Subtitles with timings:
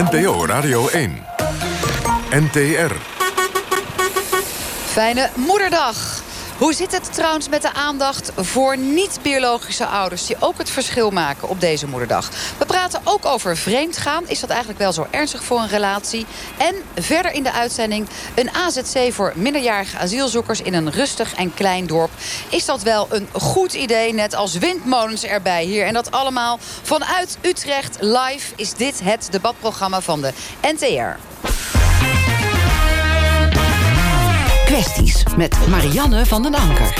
[0.00, 1.10] NPO Radio 1.
[2.30, 2.92] NTR.
[4.94, 6.19] Fijne moederdag.
[6.60, 10.26] Hoe zit het trouwens met de aandacht voor niet-biologische ouders...
[10.26, 12.30] die ook het verschil maken op deze moederdag?
[12.58, 14.28] We praten ook over vreemdgaan.
[14.28, 16.26] Is dat eigenlijk wel zo ernstig voor een relatie?
[16.58, 20.60] En verder in de uitzending een AZC voor minderjarige asielzoekers...
[20.60, 22.10] in een rustig en klein dorp.
[22.48, 25.86] Is dat wel een goed idee, net als windmolens erbij hier?
[25.86, 31.18] En dat allemaal vanuit Utrecht live is dit het debatprogramma van de NTR.
[34.64, 36.94] Kwesties met Marianne van den Anker.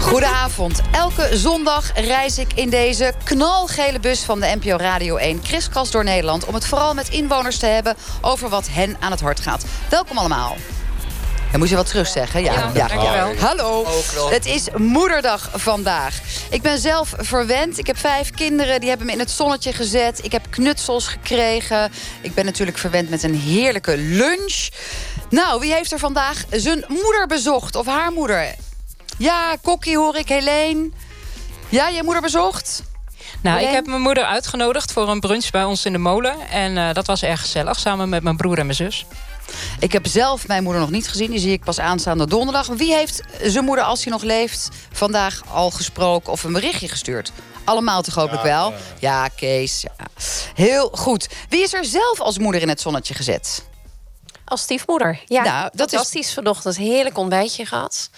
[0.00, 0.80] Goedenavond.
[0.92, 5.42] Elke zondag reis ik in deze knalgele bus van de NPO Radio 1...
[5.42, 7.96] kriskras door Nederland om het vooral met inwoners te hebben...
[8.20, 9.64] over wat hen aan het hart gaat.
[9.90, 10.56] Welkom allemaal.
[11.50, 12.42] Dan moet je wat terug zeggen.
[12.42, 13.36] Ja, ja, dankjewel.
[13.36, 13.86] Hallo.
[14.30, 16.20] Het is moederdag vandaag.
[16.50, 17.78] Ik ben zelf verwend.
[17.78, 18.80] Ik heb vijf kinderen.
[18.80, 20.24] Die hebben me in het zonnetje gezet.
[20.24, 21.92] Ik heb knutsels gekregen.
[22.20, 24.68] Ik ben natuurlijk verwend met een heerlijke lunch.
[25.30, 27.76] Nou, wie heeft er vandaag zijn moeder bezocht?
[27.76, 28.54] Of haar moeder?
[29.18, 30.28] Ja, Kokkie hoor ik.
[30.28, 30.90] Helene.
[31.68, 32.82] Ja, je moeder bezocht?
[33.40, 36.34] Nou, ik heb mijn moeder uitgenodigd voor een brunch bij ons in de molen.
[36.50, 39.06] En uh, dat was erg gezellig, samen met mijn broer en mijn zus.
[39.78, 41.30] Ik heb zelf mijn moeder nog niet gezien.
[41.30, 42.66] Die zie ik pas aanstaande donderdag.
[42.66, 47.32] Wie heeft zijn moeder, als hij nog leeft, vandaag al gesproken of een berichtje gestuurd?
[47.64, 48.74] Allemaal toch hopelijk wel?
[48.98, 49.80] Ja, Kees.
[49.80, 50.06] Ja.
[50.54, 51.28] Heel goed.
[51.48, 53.66] Wie is er zelf als moeder in het zonnetje gezet?
[54.48, 55.20] Als stiefmoeder.
[55.26, 56.34] Ja, nou, dat fantastisch is...
[56.34, 56.76] vanochtend.
[56.76, 58.10] Heerlijk ontbijtje gehad.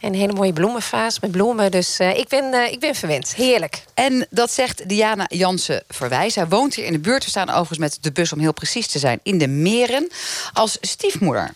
[0.00, 1.70] En een hele mooie bloemenvaas met bloemen.
[1.70, 3.34] Dus uh, ik, ben, uh, ik ben verwend.
[3.34, 3.84] Heerlijk.
[3.94, 6.34] En dat zegt Diana Jansen Verwijs.
[6.34, 7.24] Hij woont hier in de buurt.
[7.24, 10.10] We staan overigens met de bus, om heel precies te zijn, in de Meren.
[10.52, 11.50] Als stiefmoeder.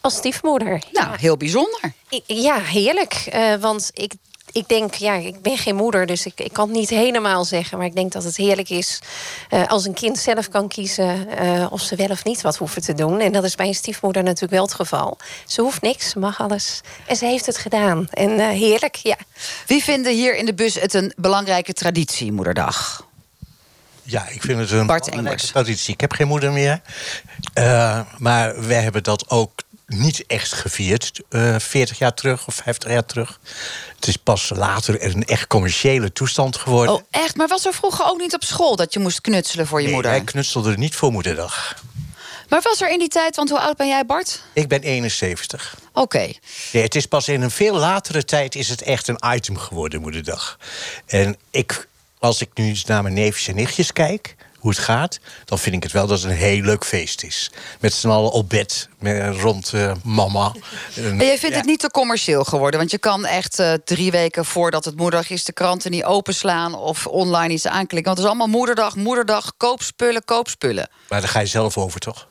[0.00, 0.82] Als stiefmoeder.
[0.92, 1.16] Nou, ja.
[1.16, 1.92] heel bijzonder.
[2.26, 3.28] Ja, heerlijk.
[3.34, 4.12] Uh, want ik
[4.52, 7.78] ik denk, ja, ik ben geen moeder, dus ik, ik kan het niet helemaal zeggen.
[7.78, 8.98] Maar ik denk dat het heerlijk is
[9.50, 12.82] uh, als een kind zelf kan kiezen uh, of ze wel of niet wat hoeven
[12.82, 13.20] te doen.
[13.20, 15.18] En dat is bij een stiefmoeder natuurlijk wel het geval.
[15.46, 16.80] Ze hoeft niks, ze mag alles.
[17.06, 18.08] En ze heeft het gedaan.
[18.10, 19.16] En uh, heerlijk, ja.
[19.66, 23.06] Wie vinden hier in de bus het een belangrijke traditie, Moederdag?
[24.02, 25.94] Ja, ik vind het een belangrijke traditie.
[25.94, 26.80] Ik heb geen moeder meer.
[28.18, 31.20] maar wij hebben dat ook niet echt gevierd.
[31.30, 33.40] Uh, 40 jaar terug of 50 jaar terug.
[34.06, 36.94] Het is pas later een echt commerciële toestand geworden.
[36.94, 37.36] Oh, echt?
[37.36, 39.94] Maar was er vroeger ook niet op school dat je moest knutselen voor je nee,
[39.94, 40.10] moeder?
[40.10, 41.82] Wij knutselden niet voor moederdag.
[42.48, 44.42] Maar was er in die tijd, want hoe oud ben jij, Bart?
[44.52, 45.76] Ik ben 71.
[45.88, 46.00] Oké.
[46.00, 46.38] Okay.
[46.72, 50.00] Nee, het is pas in een veel latere tijd is het echt een item geworden,
[50.00, 50.58] moederdag.
[51.06, 55.58] En ik, als ik nu naar mijn neefjes en nichtjes kijk hoe het gaat, dan
[55.58, 57.50] vind ik het wel dat het een heel leuk feest is.
[57.80, 60.52] Met z'n allen op bed, met, rond uh, mama.
[60.94, 61.60] En jij vindt ja.
[61.60, 62.78] het niet te commercieel geworden?
[62.78, 65.44] Want je kan echt uh, drie weken voordat het moederdag is...
[65.44, 68.04] de kranten niet openslaan of online iets aanklikken.
[68.04, 70.88] Want het is allemaal moederdag, moederdag, koopspullen, koopspullen.
[71.08, 72.28] Maar daar ga je zelf over, toch?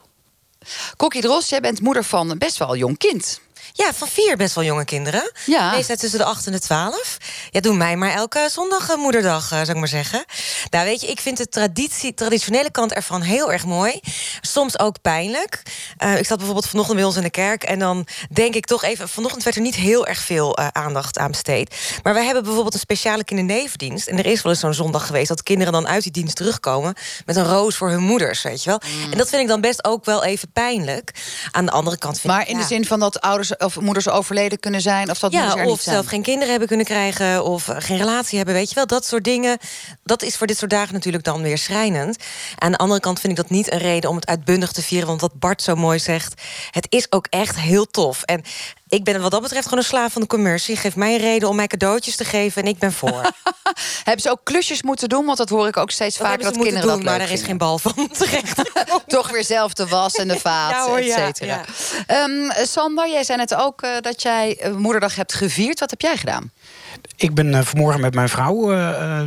[0.96, 3.42] Kokkie Dros, jij bent moeder van best wel een jong kind.
[3.78, 5.32] Ja, van vier best wel jonge kinderen.
[5.46, 5.72] Ja.
[5.72, 7.18] Leeftijd tussen de 8 en de 12.
[7.52, 10.26] Ja, doen mij maar elke zondag uh, moederdag, uh, zou ik maar zeggen.
[10.70, 14.00] Nou, weet je, ik vind de traditie, traditionele kant ervan heel erg mooi.
[14.42, 15.62] Soms ook pijnlijk.
[16.04, 17.64] Uh, ik zat bijvoorbeeld vanochtend bij ons in de kerk...
[17.64, 19.10] en dan denk ik toch even...
[19.10, 21.76] vanochtend werd er niet heel erg veel aandacht aan besteed.
[22.04, 24.08] Maar wij hebben bijvoorbeeld een speciale kindernevendienst.
[24.08, 25.28] En er is wel eens zo'n zondag geweest...
[25.28, 26.96] dat kinderen dan uit die dienst terugkomen...
[27.26, 28.82] met een roos voor hun moeders, weet je wel.
[28.86, 29.12] Mm.
[29.12, 31.12] En dat vind ik dan best ook wel even pijnlijk.
[31.52, 32.48] Aan de andere kant vind maar ik...
[32.48, 32.62] in ja.
[32.62, 35.10] de zin van dat ouders of moeders overleden kunnen zijn...
[35.10, 37.44] of dat ja, er of niet zelf geen kinderen hebben kunnen krijgen...
[37.44, 38.88] of geen relatie hebben, weet je wel.
[38.88, 39.58] Dat soort dingen,
[40.04, 42.18] dat is voor dit soort dagen natuurlijk dan weer schrijnend.
[42.58, 45.08] Aan de andere kant vind ik dat niet een reden om het uitbundig te vieren...
[45.08, 48.24] want wat Bart zo mooi zegt, het is ook echt heel tof.
[48.24, 48.44] En
[48.96, 50.76] ik ben wat dat betreft gewoon een slaaf van de commercie.
[50.76, 53.22] Geef mij een reden om mij cadeautjes te geven en ik ben voor.
[54.04, 55.26] hebben ze ook klusjes moeten doen?
[55.26, 57.42] Want dat hoor ik ook steeds dat vaker dat kinderen doen, dat Maar er is
[57.42, 58.62] geen bal van terecht.
[59.08, 61.64] Toch weer zelf de was en de vaat, ja, hoor, et cetera.
[62.08, 62.24] Ja.
[62.24, 65.80] Um, Sander, jij zei net ook uh, dat jij uh, moederdag hebt gevierd.
[65.80, 66.52] Wat heb jij gedaan?
[67.18, 69.22] Ik ben uh, vanmorgen met mijn vrouw uh,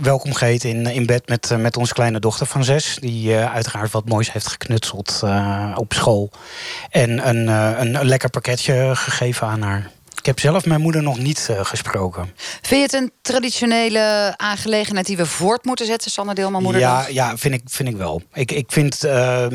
[0.00, 2.98] welkom geheten in, in bed met, met onze kleine dochter van zes.
[3.00, 5.22] Die uiteraard wat moois heeft geknutseld
[5.74, 6.30] op school.
[6.90, 7.46] En een,
[7.80, 9.90] een lekker pakketje gegeven aan haar.
[10.22, 12.34] Ik heb zelf mijn moeder nog niet uh, gesproken.
[12.62, 17.06] Vind je het een traditionele aangelegenheid die we voort moeten zetten, Sanne Deelman Moederdag?
[17.06, 18.22] Ja, ja vind, ik, vind ik wel.
[18.32, 19.46] Ik, ik vind uh,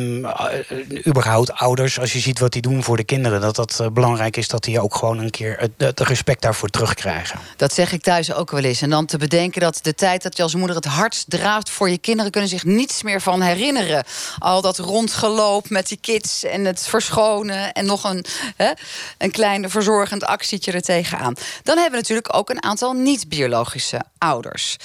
[1.07, 3.41] überhaupt ouders, als je ziet wat die doen voor de kinderen...
[3.41, 6.69] dat dat uh, belangrijk is dat die ook gewoon een keer het, het, respect daarvoor
[6.69, 7.39] terugkrijgen.
[7.55, 8.81] Dat zeg ik thuis ook wel eens.
[8.81, 11.89] En dan te bedenken dat de tijd dat je als moeder het hardst draaft voor
[11.89, 12.31] je kinderen...
[12.31, 14.03] kunnen zich niets meer van herinneren.
[14.39, 17.73] Al dat rondgeloop met die kids en het verschonen...
[17.73, 18.25] en nog een,
[18.55, 18.71] hè,
[19.17, 21.33] een klein verzorgend actie er tegenaan.
[21.63, 24.77] Dan hebben we natuurlijk ook een aantal niet-biologische ouders.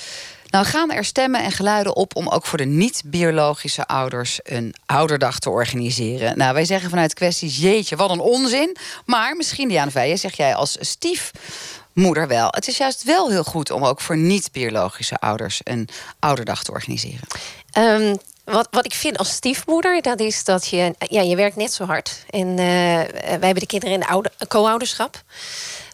[0.52, 5.38] Nou gaan er stemmen en geluiden op om ook voor de niet-biologische ouders een ouderdag
[5.38, 6.38] te organiseren.
[6.38, 8.76] Nou, wij zeggen vanuit kwesties, jeetje, wat een onzin.
[9.04, 12.48] Maar misschien, Diana Veijen, zeg jij als stiefmoeder wel.
[12.50, 15.88] Het is juist wel heel goed om ook voor niet-biologische ouders een
[16.18, 17.26] ouderdag te organiseren.
[17.70, 20.94] Ehm, wat, wat ik vind als stiefmoeder, dat is dat je...
[20.98, 22.24] Ja, je werkt net zo hard.
[22.30, 25.22] En uh, wij hebben de kinderen in de oude, co-ouderschap.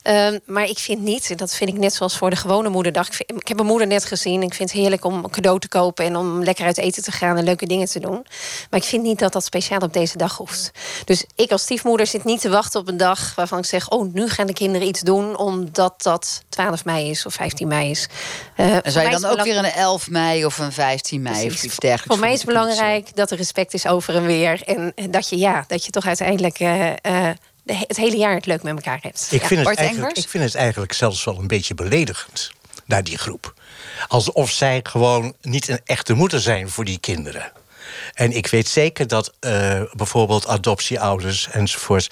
[0.09, 3.09] Ehm, maar ik vind niet, dat vind ik net zoals voor de gewone moederdag.
[3.09, 4.43] Ik, ik, heb mijn moeder net gezien.
[4.43, 7.13] Ik vind het heerlijk om een cadeau te kopen en om lekker uit eten te
[7.13, 8.27] gaan en leuke dingen te doen.
[8.71, 10.71] Maar ik vind niet dat dat speciaal op deze dag hoeft.
[11.05, 14.13] Dus ik als stiefmoeder zit niet te wachten op een dag waarvan ik zeg: Oh,
[14.13, 18.09] nu gaan de kinderen iets doen omdat dat 12 mei is of 15 mei is.
[18.57, 21.59] Uh, en zou je dan ook weer een 11 mei of een 15 mei Precies.
[21.59, 22.15] of iets dergelijks?
[22.15, 24.63] Voor mij is het belangrijk dat er respect is over en weer.
[24.67, 26.61] En, dat je, ja, dat je toch uiteindelijk.
[26.61, 27.31] Uh, uh,
[27.73, 29.29] het hele jaar het leuk met elkaar hebt.
[29.31, 32.51] Ik, vind het eigenlijk, ik vind het eigenlijk zelfs wel een beetje beledigend
[32.85, 33.55] naar die groep.
[34.09, 37.53] Alsof zij gewoon niet een echte moeder zijn voor die kinderen.
[38.19, 42.09] En ik weet zeker dat uh, bijvoorbeeld adoptieouders enzovoorts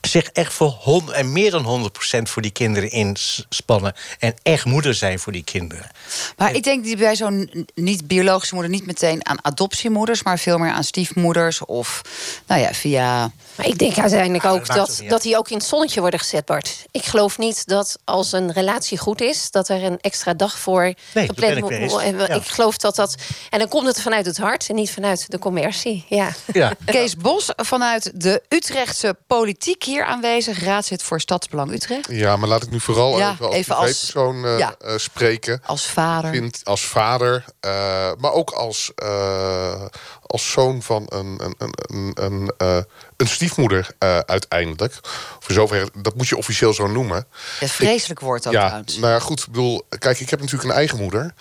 [0.00, 3.94] zich echt voor hond, en meer dan 100% voor die kinderen inspannen.
[4.18, 5.90] En echt moeder zijn voor die kinderen.
[6.36, 10.58] Maar en, ik denk die bij zo'n niet-biologische moeder niet meteen aan adoptiemoeders, maar veel
[10.58, 12.02] meer aan stiefmoeders of
[12.46, 13.30] nou ja, via.
[13.54, 16.84] Maar ik denk uiteindelijk ook dat, dat die ook in het zonnetje worden gezet, Bart.
[16.90, 20.94] Ik geloof niet dat als een relatie goed is, dat er een extra dag voor
[21.14, 22.18] nee, gepland moet worden.
[22.18, 22.28] Ja.
[22.28, 23.14] Ik geloof dat dat.
[23.50, 26.04] En dan komt het vanuit het hart en niet vanuit de commercie.
[26.08, 26.32] Ja.
[26.52, 26.72] Ja.
[26.84, 32.06] Kees Bos vanuit de Utrechtse politiek hier aanwezig, raadslid voor Stadsbelang Utrecht.
[32.10, 34.74] Ja, maar laat ik nu vooral Ja, even als even als- persoon eh, ja.
[34.80, 35.62] eh, spreken.
[35.66, 36.30] Als vader.
[36.30, 37.70] Vind als vader, eh,
[38.18, 39.82] maar ook als, eh,
[40.26, 42.76] als zoon van een, een, een, een, een, eh,
[43.16, 44.94] een stiefmoeder eh, uiteindelijk.
[45.40, 47.26] Voor zover, dat moet je officieel zo noemen.
[47.58, 48.96] Het vreselijk woord ook ja, trouwens.
[48.96, 49.40] nou ja, goed.
[49.40, 51.34] Ik bedoel, kijk, ik heb natuurlijk een eigen moeder.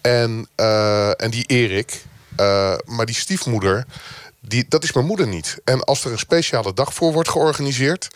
[0.00, 2.02] En, eh, en die Erik.
[2.36, 3.86] Eh, maar die stiefmoeder,
[4.40, 5.58] die, dat is mijn moeder niet.
[5.64, 8.08] En als er een speciale dag voor wordt georganiseerd...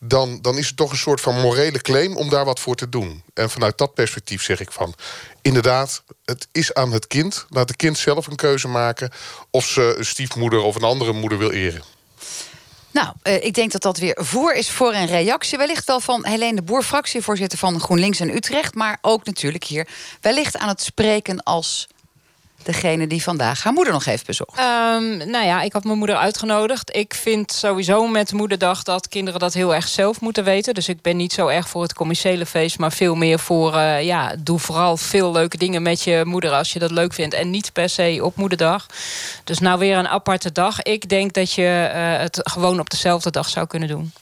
[0.00, 2.88] Dan, dan is het toch een soort van morele claim om daar wat voor te
[2.88, 3.22] doen.
[3.34, 4.94] En vanuit dat perspectief zeg ik van...
[5.42, 7.46] inderdaad, het is aan het kind.
[7.48, 9.10] Laat het kind zelf een keuze maken...
[9.50, 11.82] of ze een stiefmoeder of een andere moeder wil eren.
[12.90, 15.58] Nou, eh, ik denk dat dat weer voer is voor een reactie.
[15.58, 18.74] Wellicht wel van Helene de Boer, fractievoorzitter van GroenLinks in Utrecht.
[18.74, 19.88] Maar ook natuurlijk hier
[20.20, 21.88] wellicht aan het spreken als
[22.64, 24.58] degene die vandaag haar moeder nog heeft bezocht.
[24.58, 26.96] Ehm, nou ja, ik had mijn moeder uitgenodigd.
[26.96, 30.74] Ik vind sowieso met Moederdag dat kinderen dat heel erg zelf moeten weten.
[30.74, 34.02] Dus ik ben niet zo erg voor het commerciële feest, maar veel meer voor, eh,
[34.02, 37.34] ja, doe vooral veel leuke dingen met je moeder als je dat leuk vindt.
[37.34, 38.86] En niet per se op Moederdag.
[39.44, 40.82] Dus nou weer een aparte dag.
[40.82, 44.12] Ik denk dat je eh, het gewoon op dezelfde dag zou kunnen doen.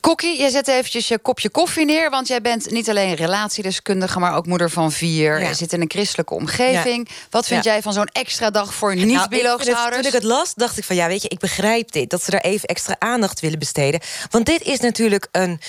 [0.00, 2.10] Kokkie, jij zet eventjes je kopje koffie neer...
[2.10, 4.18] want jij bent niet alleen relatiedeskundige...
[4.18, 5.40] maar ook moeder van vier.
[5.40, 5.48] Ja.
[5.48, 7.08] Je zit in een christelijke omgeving.
[7.30, 9.96] Wat vind jij van zo'n extra dag voor Nou, niet-biologische het- ouders?
[10.02, 12.10] Toen ik het las, dacht ik van ja, weet je, ik begrijp dit.
[12.10, 14.00] Dat ze daar even extra aandacht willen besteden.
[14.30, 15.60] Want dit is natuurlijk een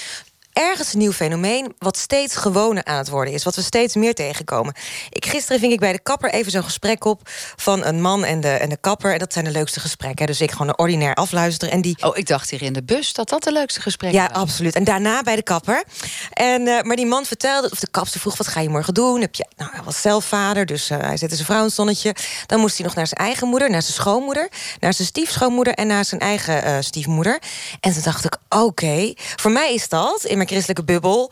[0.54, 1.74] ergens een nieuw fenomeen...
[1.78, 3.44] wat steeds gewoner aan het worden is.
[3.44, 4.74] Wat we steeds meer tegenkomen.
[5.10, 7.22] Ik, gisteren ving ik bij de kapper even zo'n gesprek op...
[7.56, 9.14] van een man en de, en de kapper.
[9.14, 10.26] En dat zijn de leukste gesprekken.
[10.26, 11.74] Dus ik gewoon een ordinair afluisteren.
[11.74, 14.28] En die Oh, ik dacht hier in de bus dat dat de leukste gesprekken ja,
[14.28, 14.76] absoluut.
[14.76, 15.84] En daarna bij de kapper.
[16.34, 19.22] En, eh, maar die man vertelde, of de kapster vroeg, wat ga je morgen doen?
[19.22, 21.74] Heb je, nou, hij was zelf vader, dus eh, hij zette zijn vrouw in het
[21.74, 22.16] zonnetje.
[22.46, 24.50] Dan moest hij nog naar zijn eigen moeder, naar zijn schoonmoeder...
[24.80, 27.42] naar zijn stiefschoonmoeder en naar zijn eigen eh, stiefmoeder.
[27.80, 31.32] En toen dacht ik, oké, voor mij is dat, in mijn christelijke bubbel...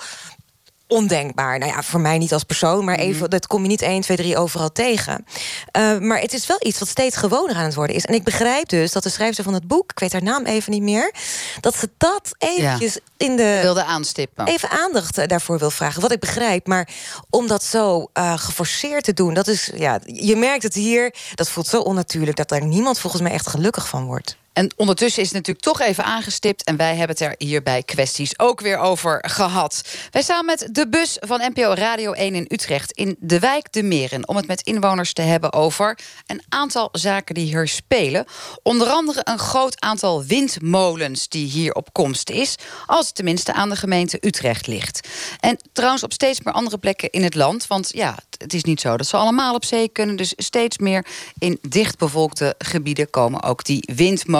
[0.87, 1.59] Ondenkbaar.
[1.59, 4.17] Nou ja, voor mij niet als persoon, maar even, dat kom je niet 1, 2,
[4.17, 5.25] 3 overal tegen.
[5.71, 8.05] Eh, maar het is wel iets wat steeds gewoner aan het worden is.
[8.05, 10.71] En ik begrijp dus dat de schrijfster van het boek, ik weet haar naam even
[10.71, 11.13] niet meer,
[11.59, 14.47] dat ze dat eventjes in de wilde aanstippen.
[14.47, 16.01] even aandacht eh, daarvoor wil vragen.
[16.01, 16.67] Wat ik begrijp.
[16.67, 16.89] Maar
[17.29, 21.49] om dat zo eh, geforceerd te doen, dat is, ja, je merkt het hier, dat
[21.49, 24.37] voelt zo onnatuurlijk dat daar niemand volgens mij echt gelukkig van wordt.
[24.53, 26.63] En ondertussen is het natuurlijk toch even aangestipt...
[26.63, 29.81] en wij hebben het er hier bij kwesties ook weer over gehad.
[30.11, 32.91] Wij staan met de bus van NPO Radio 1 in Utrecht...
[32.91, 34.27] in de wijk De Meren...
[34.27, 38.25] om het met inwoners te hebben over een aantal zaken die hier spelen.
[38.63, 42.55] Onder andere een groot aantal windmolens die hier op komst is...
[42.85, 45.07] als het tenminste aan de gemeente Utrecht ligt.
[45.39, 47.67] En trouwens op steeds meer andere plekken in het land...
[47.67, 50.15] want ja, het is niet zo dat ze allemaal op zee kunnen...
[50.15, 51.05] dus steeds meer
[51.39, 54.39] in dichtbevolkte gebieden komen ook die windmolens.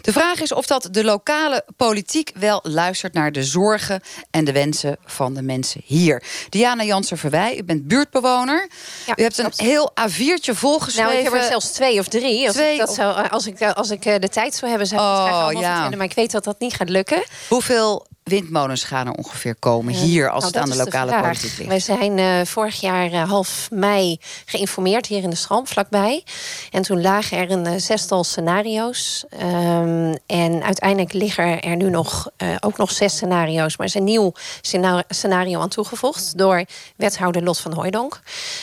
[0.00, 4.52] De vraag is of dat de lokale politiek wel luistert naar de zorgen en de
[4.52, 6.22] wensen van de mensen hier.
[6.48, 8.68] Diana Jansen-Verwij, u bent buurtbewoner.
[9.06, 11.10] Ja, u hebt een heel A4'tje volgeschreven.
[11.12, 12.46] Nou, ik heb er zelfs twee of drie.
[12.46, 15.00] Als, Twee ik, dat zou, als, ik, als ik eh, de tijd zou hebben, zou
[15.00, 15.72] ik het Oh, graag allemaal ja.
[15.72, 15.98] vertellen.
[15.98, 17.22] Maar ik weet dat dat niet gaat lukken.
[17.48, 21.68] Hoeveel windmolens gaan er ongeveer komen hier als Nou, het aan de lokale politiek ligt?
[21.68, 26.24] Wij zijn eh, vorig jaar eh, half mei geïnformeerd hier in de Schram, vlakbij.
[26.70, 29.24] En toen lagen er een eh, zestal scenario's.
[29.30, 33.76] Ehm, en uiteindelijk liggen er nu nog, ook nog zes scenario's.
[33.76, 36.64] Maar er is een nieuw scena- scenario aan toegevoegd door
[36.96, 38.20] wethouder Lot van Hooijdonk.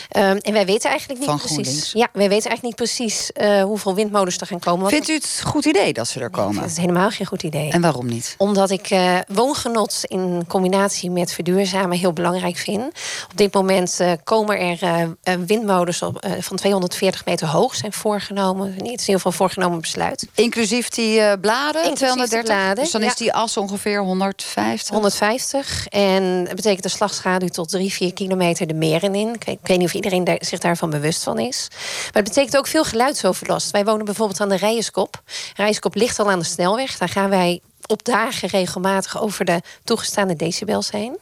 [0.10, 1.56] Ehm, en wij weten eigenlijk niet Van precies.
[1.58, 1.92] GroenLinks.
[1.92, 3.32] Ja, wij weten eigenlijk niet precies
[3.64, 4.90] hoeveel windmolens er gaan komen.
[4.90, 6.62] Vindt u het een goed idee dat ze er komen?
[6.62, 7.72] dat is helemaal geen goed idee.
[7.72, 8.36] En waarom niet?
[8.38, 9.16] Omdat ik eh,
[9.64, 12.84] woongenot in combinatie met verduurzamen heel belangrijk vind.
[13.32, 17.94] Op dit moment eh, komen er eh, eh, windmolens op, van 240 meter hoog zijn
[17.94, 18.70] voorgenomen.
[18.70, 20.28] Niet in ieder geval voorgenomen besluit.
[20.34, 22.44] Inclusief die bladen, Inclusief de 230?
[22.44, 23.08] bladen, dus dan ja.
[23.08, 24.90] is die as ongeveer 150?
[24.90, 25.88] 150.
[25.88, 29.34] En dat betekent de slagschaduw tot 3, 4 kilometer de meren in.
[29.34, 31.68] Ik weet, ik weet niet of iedereen daar, zich daarvan bewust van is.
[31.72, 33.72] Maar het betekent ook veel geluidsoverlast.
[33.72, 35.22] Wij wonen bijvoorbeeld aan de Rijenskop.
[35.56, 36.98] Rijenskop ligt al aan de snelweg.
[36.98, 41.18] Daar gaan wij op dagen regelmatig over de toegestaande decibels heen.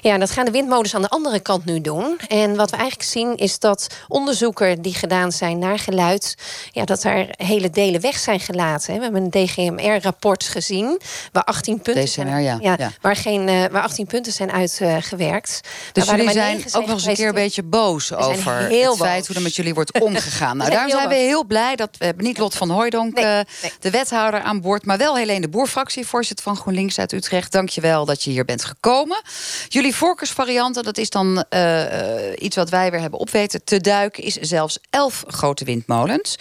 [0.00, 2.18] Ja, dat gaan de windmolens aan de andere kant nu doen.
[2.28, 6.34] En wat we eigenlijk zien is dat onderzoeken die gedaan zijn naar geluid...
[6.70, 8.96] Ja, dat er hele delen weg zijn gelaten.
[8.96, 11.00] We hebben een DGMR-rapport gezien
[11.32, 12.90] waar 18 punten zijn, ja, ja.
[13.00, 15.60] Waar, geen, eh, waar 18 punten zijn uitgewerkt.
[15.92, 19.26] Dus jullie zijn ook nog eens een keer een beetje boos over het feit boos.
[19.26, 20.56] hoe er met jullie wordt omgegaan.
[20.56, 23.40] nou, daarom zijn we heel blij dat we hebben niet Lot van Hooijdonk, Nee, eh,
[23.62, 23.72] nee.
[23.80, 25.68] de wethouder aan boord, maar wel Helene de Boer,
[26.06, 27.52] fractievoorzitter van GroenLinks uit Utrecht.
[27.52, 29.22] Dank je wel dat je hier bent gekomen.
[29.68, 34.22] Jullie voorkeursvarianten, dat is dan eh, eh, iets wat wij weer hebben opweten te duiken,
[34.22, 36.38] is zelfs elf grote windmolens.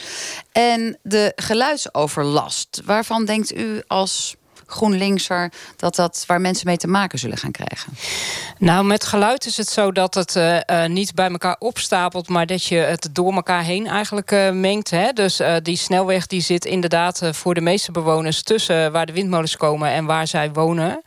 [0.52, 7.20] En de geluidsoverlast, waarvan denkt u als GroenLinkser dat dat waar mensen mee te maken
[7.20, 7.94] zullen gaan krijgen?
[8.58, 12.46] Nou, met geluid is het zo dat het eh, eh, niet bij elkaar opstapelt, maar
[12.46, 14.90] dat je het door elkaar heen eigenlijk eh, mengt.
[14.90, 15.12] Hè?
[15.12, 19.90] Dus die snelweg die zit inderdaad voor de meeste bewoners tussen waar de windmolens komen
[19.90, 21.02] en waar zij wonen.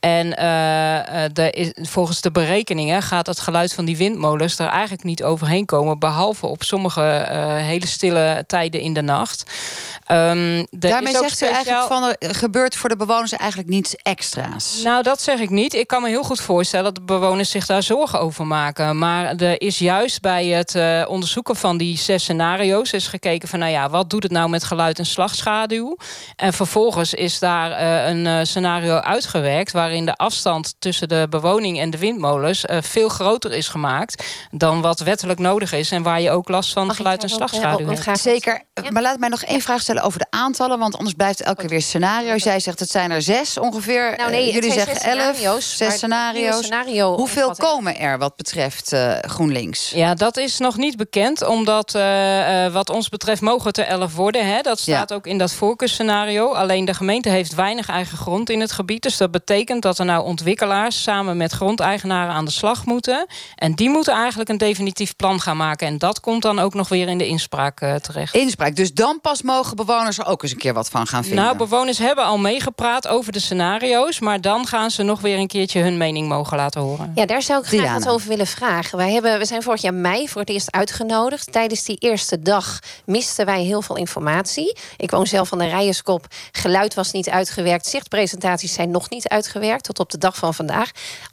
[0.00, 4.66] En eh, eh, de, is- volgens de berekeningen gaat het geluid van die windmolens er
[4.68, 9.44] eigenlijk niet overheen komen, behalve op sommige eh, hele stille tijden in de nacht.
[10.06, 14.80] Ehm, Daarmee zegt u eigenlijk van er gebeurt voor de bewoners eigenlijk niets extra's.
[14.82, 15.74] nou, dat zeg ik niet.
[15.74, 18.98] Ik kan me heel goed voorstellen dat de bewoners zich daar zorgen over maken.
[18.98, 23.70] Maar er is juist bij het onderzoeken van die zes scenario's is gekeken van, nou
[23.72, 25.96] ja, wat doet het nou met geluid en slagschaduw?
[26.36, 31.98] En vervolgens is daar een scenario uitgewerkt waarin de afstand tussen de bewoning en de
[31.98, 36.48] windmolens eh, veel groter is gemaakt dan wat wettelijk nodig is en waar je ook
[36.48, 38.20] last van Mag geluid en eh, slagschaduw hebt.
[38.20, 38.62] Zeker.
[38.90, 40.78] Maar laat mij nog één vraag stellen over de aantallen.
[40.78, 42.42] Want anders blijft het elke keer weer scenario's.
[42.42, 44.14] Jij zegt het zijn er zes ongeveer.
[44.16, 45.36] Nou nee, Eh, jullie zeggen zes elf.
[45.36, 46.64] scenario's, Zes scenario's.
[46.64, 49.90] scenario Hoeveel komen er wat betreft eh, GroenLinks?
[49.90, 53.84] Ja, dat is nog niet bekend, omdat eh, eh, wat ons betreft mogen het er
[53.86, 54.46] elf worden.
[54.46, 54.60] Hè?
[54.60, 56.52] Dat staat ook in dat voorkeursscenario.
[56.52, 59.02] Alleen de gemeente heeft weinig eigen grond in het gebied.
[59.02, 63.26] Dus dat betekent dat er nou ontwikkelaars samen met grondeigenaren aan de slag moeten.
[63.54, 65.86] En die moeten eigenlijk een definitief plan gaan maken.
[65.86, 68.34] En dat komt dan ook nog weer in de inspraak eh, terecht.
[68.34, 68.76] Inspraak.
[68.76, 71.44] Dus dan pas mogen bewoners er ook eens een keer wat van gaan vinden.
[71.44, 74.20] Nou, bewoners hebben al meegepraat over de scenario's.
[74.20, 77.12] Maar dan gaan ze nog weer een keertje hun mening mogen laten horen.
[77.14, 77.98] Ja, daar zou ik graag Diana.
[77.98, 78.98] wat over willen vragen.
[78.98, 81.52] Wij hebben, we zijn vorig jaar mei voor het eerst uitgenodigd.
[81.52, 84.76] Tijdens die eerste dag misten wij heel veel informatie.
[84.96, 86.26] Ik woon zelf aan de Rijenskop.
[86.52, 87.86] Geluid was niet uitgewerkt.
[87.86, 90.90] Zichtpresentaties zijn nog niet uitgewerkt tot op de dag van vandaag.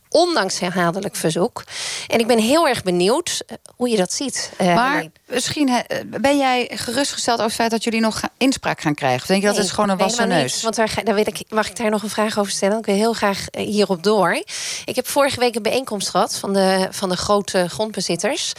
[0.10, 1.64] Ondanks herhaaldelijk verzoek.
[2.08, 4.52] En ik ben heel erg benieuwd eh, hoe je dat ziet.
[4.58, 8.94] eh, maar misschien eh, ben jij gerustgesteld over het feit dat jullie nog inspraak gaan
[8.96, 9.22] krijgen?
[9.22, 10.54] Of denk je dat het is gewoon een wassen neus?
[10.54, 12.78] niet, want daar, daar wil ik, mag ik daar nog een vraag over stellen?
[12.78, 14.44] Ik wil heel graag hierop door.
[14.86, 18.54] Ik heb vorige week een bijeenkomst gehad van de, van de grote grondbezitters.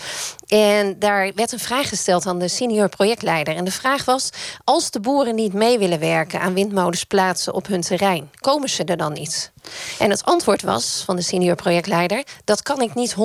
[0.46, 3.56] En daar werd een vraag gesteld aan de senior projectleider.
[3.56, 4.30] En de vraag was:
[4.64, 8.84] als de boeren niet mee willen werken aan windmolens plaatsen op hun terrein, komen ze
[8.84, 9.52] er dan niet?
[9.98, 13.16] En het antwoord was van de senior projectleider: dat kan ik niet 100%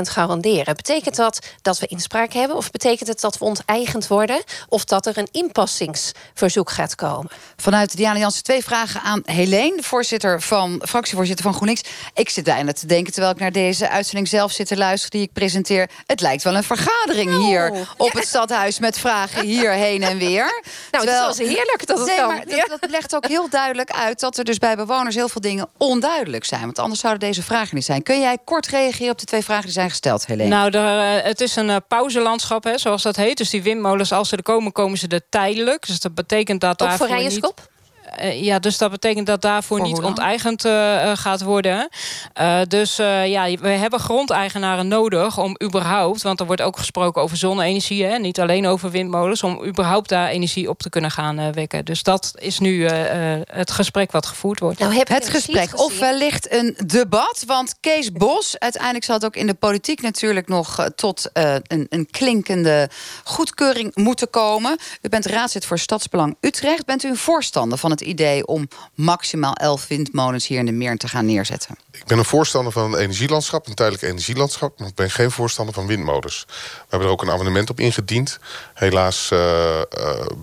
[0.00, 0.76] garanderen.
[0.76, 2.56] Betekent dat dat we inspraak hebben?
[2.56, 4.42] Of betekent het dat we onteigend worden?
[4.68, 7.30] Of dat er een inpassingsverzoek gaat komen?
[7.56, 11.82] Vanuit Diana Jansen twee vragen aan Helene, voorzitter van, fractievoorzitter van GroenLinks.
[12.14, 15.10] Ik zit bijna te denken, terwijl ik naar deze uitzending zelf zit te luisteren...
[15.10, 15.90] die ik presenteer.
[16.06, 18.78] Het lijkt wel een vergadering hier op het stadhuis...
[18.78, 20.52] met vragen hierheen en weer.
[20.90, 22.28] Nou, het is heerlijk dat het nee, kan.
[22.28, 25.14] Maar dat, dat legt ook heel duidelijk uit dat er dus bij bewoners...
[25.14, 26.60] heel veel dingen onduidelijk zijn.
[26.60, 28.02] Want anders zouden deze vragen niet zijn.
[28.02, 30.48] Kun jij kort reageren op de twee vragen die zijn gesteld, Helene?
[30.48, 33.36] Nou, eh, het is een eh, pauzelandschap, hè, zoals dat heet.
[33.36, 35.86] Dus die windmolens, als ze er komen, komen ze er tijdelijk.
[35.86, 37.06] Dus dat betekent dat Ook voor.
[37.06, 37.72] Rijenskop?
[38.16, 41.88] Eh, ja, dus dat betekent dat daarvoor Voor niet onteigend eh, eh, gaat worden.
[42.32, 46.22] Eh, dus eh, ja, we hebben grondeigenaren nodig om überhaupt...
[46.22, 48.04] want er wordt ook gesproken over zonne-energie...
[48.04, 49.42] Hè, niet alleen over windmolens...
[49.42, 51.84] om überhaupt daar energie op te kunnen gaan eh, wekken.
[51.84, 54.78] Dus dat is nu eh, eh, het gesprek wat gevoerd wordt.
[54.78, 55.78] Nou, Het gesprek.
[55.78, 57.44] Of wellicht een debat.
[57.46, 61.86] Want Kees Bos, uiteindelijk zal het ook in de politiek natuurlijk nog tot eh, een,
[61.88, 62.88] een klinkende
[63.24, 64.76] goedkeuring moeten komen.
[65.02, 66.84] U bent raadslid voor Stadsbelang Utrecht.
[66.84, 70.98] Bent u een voorstander van het idee om maximaal elf windmolens hier in de Meern
[70.98, 71.76] te gaan neerzetten?
[71.90, 74.78] Ik ben een voorstander van een energielandschap, een tijdelijk energielandschap.
[74.78, 76.44] Maar ik ben geen voorstander van windmolens.
[76.48, 78.38] We hebben er ook een amendement op ingediend.
[78.74, 79.84] Helaas eh, eh,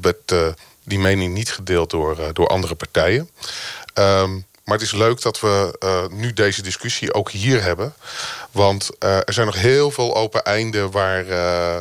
[0.01, 0.47] werd eh,
[0.83, 3.29] die mening niet gedeeld door, door andere partijen.
[3.93, 4.31] Ehm,
[4.63, 7.93] maar het is leuk dat we nu deze discussie ook hier hebben.
[8.51, 11.77] Want eh, er zijn nog heel veel open einden waar, eh,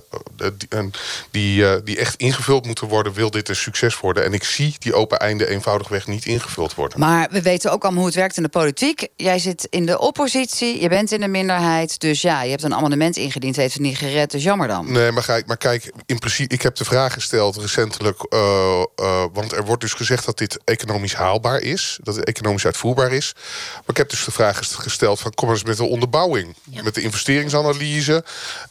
[0.56, 0.90] die,
[1.30, 3.12] die, eh, die echt ingevuld moeten worden.
[3.12, 4.24] Wil dit een succes worden?
[4.24, 7.00] En ik zie die open einden eenvoudigweg niet ingevuld worden.
[7.00, 9.08] Maar we weten ook allemaal hoe het werkt in de politiek.
[9.16, 12.00] Jij zit in de oppositie, je bent in de minderheid.
[12.00, 14.30] Dus ja, je hebt een amendement ingediend, heeft het niet gered.
[14.30, 14.92] Dus jammer dan.
[14.92, 18.18] Nee, maar kijk, maar kijk in principe, ik heb de vraag gesteld recentelijk.
[19.32, 21.98] want er wordt dus gezegd dat dit economisch haalbaar is.
[22.02, 23.32] Dat het economisch uitvoerbaar is.
[23.72, 26.54] Maar ik heb dus de vraag gest- gesteld: van, kom eens met de onderbouwing.
[26.82, 28.24] Met de investeringsanalyse.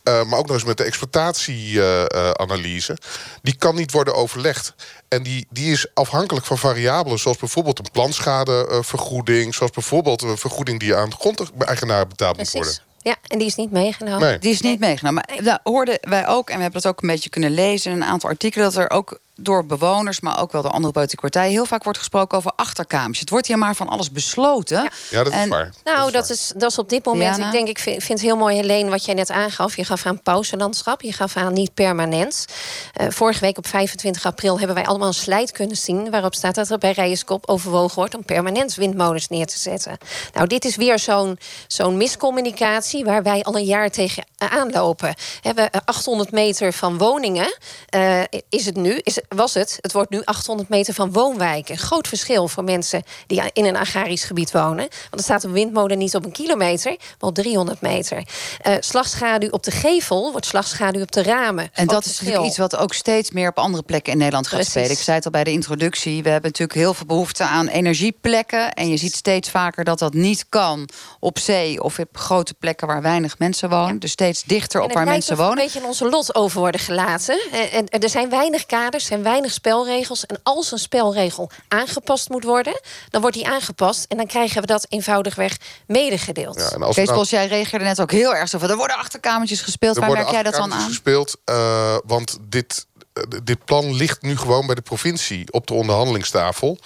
[0.04, 2.98] eh, maar ook nog eens met de exploitatieanalyse.
[3.42, 4.74] die kan niet worden overlegd.
[5.08, 9.56] En die, die is afhankelijk van variabelen, zoals bijvoorbeeld een planschadevergoeding.
[9.56, 12.78] zoals bijvoorbeeld een vergoeding die aan grondeigenaar betaald moet worden.
[13.02, 14.28] Ja, en die is niet meegenomen.
[14.28, 14.40] Nee.
[14.40, 15.24] Die is niet meegenomen.
[15.28, 17.92] Maar daar hoorden wij ook, en we hebben dat ook een beetje kunnen lezen...
[17.92, 20.20] in een aantal artikelen, dat er ook door bewoners...
[20.20, 21.52] maar ook wel door andere politieke partijen...
[21.52, 23.20] heel vaak wordt gesproken over achterkamers.
[23.20, 24.90] Het wordt hier maar van alles besloten.
[25.10, 25.74] Ja, dat is En- waar.
[25.84, 26.38] Nou, dat waar.
[26.38, 27.36] is, dat is op dit moment.
[27.36, 27.46] Diana?
[27.46, 29.76] Ik denk, ik vind, vind het heel mooi, Helene, wat jij net aangaf.
[29.76, 32.46] Je gaf aan pauzelandschap, je gaf aan niet permanent.
[32.94, 36.10] Eh, vorige week op 25 april hebben wij allemaal een slijt kunnen zien.
[36.10, 39.98] waarop staat dat er bij Rijenskop overwogen wordt om permanent windmolens neer te zetten.
[40.34, 45.16] Nou, dit is weer zo'n zo'n miscommunicatie waar wij al een jaar tegen aanlopen.
[45.42, 47.58] Hebben 800 meter van woningen
[47.90, 49.78] eh, is het nu, is, was het.
[49.82, 51.78] Het wordt nu 800 meter van woonwijken.
[51.78, 54.78] Groot verschil voor mensen die in een agrarisch gebied wonen.
[54.78, 58.24] Want er staat een windmolen niet op een kilometer, maar op 300 meter.
[58.62, 61.70] Eh, slagschaduw op de gevel wordt slagschaduw op de ramen.
[61.74, 64.56] En dat is natuurlijk iets wat ook steeds meer op andere plekken in Nederland gaat
[64.56, 64.74] Precies.
[64.74, 64.92] spelen.
[64.92, 66.24] Ik zei het al bij de introductie.
[66.24, 68.74] We hebben natuurlijk heel veel behoefte aan energieplekken.
[68.74, 70.90] En je ziet steeds vaker dat dat niet kan
[71.20, 74.00] op zee of op grote plekken waar weinig mensen wonen.
[74.00, 75.58] Dus steeds dichter op waar mensen wonen.
[75.58, 77.40] een beetje in onze lot over worden gelaten.
[77.52, 80.26] Eh, En, en er zijn weinig kaders, er zijn weinig spelregels.
[80.26, 84.06] En als een spelregel aangepast moet worden, dan wordt die aangepast.
[84.08, 86.56] En dan krijgen we dat eenvoudigweg medegedeeld.
[86.60, 88.70] Ja, en als Kees nou- jij reageerde net ook heel erg zo van...
[88.70, 89.96] er worden achterkamertjes gespeeld.
[89.96, 90.70] Er Waar merk jij dat dan aan?
[90.72, 95.68] achterkamertjes gespeeld, eh, want dit, eh, dit plan ligt nu gewoon bij de provincie op
[95.68, 96.78] de onderhandelingstafel.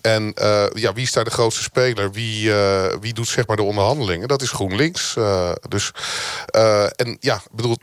[0.00, 2.12] En eh, ja, wie is daar de grootste speler?
[2.12, 4.28] Wie, eh, wie doet zeg maar de onderhandelingen?
[4.28, 5.16] Dat is GroenLinks.
[5.16, 5.90] eh, dus,
[6.46, 7.76] eh, en ja, ik bedoel.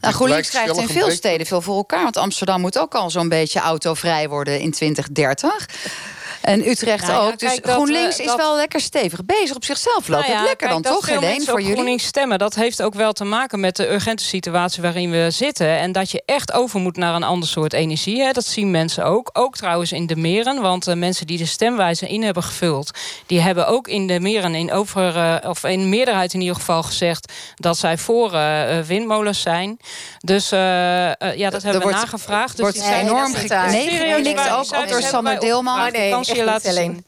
[0.00, 2.02] Nou, GroenLinks krijgt in veel steden veel voor elkaar.
[2.02, 5.68] Want Amsterdam moet ook al zo'n beetje autovrij worden in 2030.
[6.42, 7.38] En Utrecht Nou ook.
[7.38, 10.08] Dus kijk, GroenLinks eh, is wel lekker stevig bezig op zichzelf.
[10.08, 11.72] Loopt Nou het ja, lekker kijk, dan toch, Helene, voor jullie?
[11.74, 15.66] GroenLinks stemmen, dat heeft ook wel te maken met de urgente situatie waarin we zitten.
[15.78, 18.22] En dat je echt over moet naar een ander soort energie.
[18.22, 18.30] Hè.
[18.32, 19.30] Dat zien mensen ook.
[19.32, 20.60] Ook trouwens in de meren.
[20.60, 22.90] Want de mensen die de stemwijze in hebben gevuld,
[23.26, 26.82] die hebben ook in de meren in over, eh, of in meerderheid in ieder geval
[26.82, 29.78] gezegd dat zij voor eh, eh, windmolens zijn.
[30.18, 32.50] Dus eh, eh, ja, dat hebben we wordt- nagevraagd.
[32.50, 33.70] Dus wordt die zijn Nee, enorm waar.
[33.70, 35.92] Nee, ook door Sander Deelman.
[35.92, 37.04] Nee, ze je laten zien.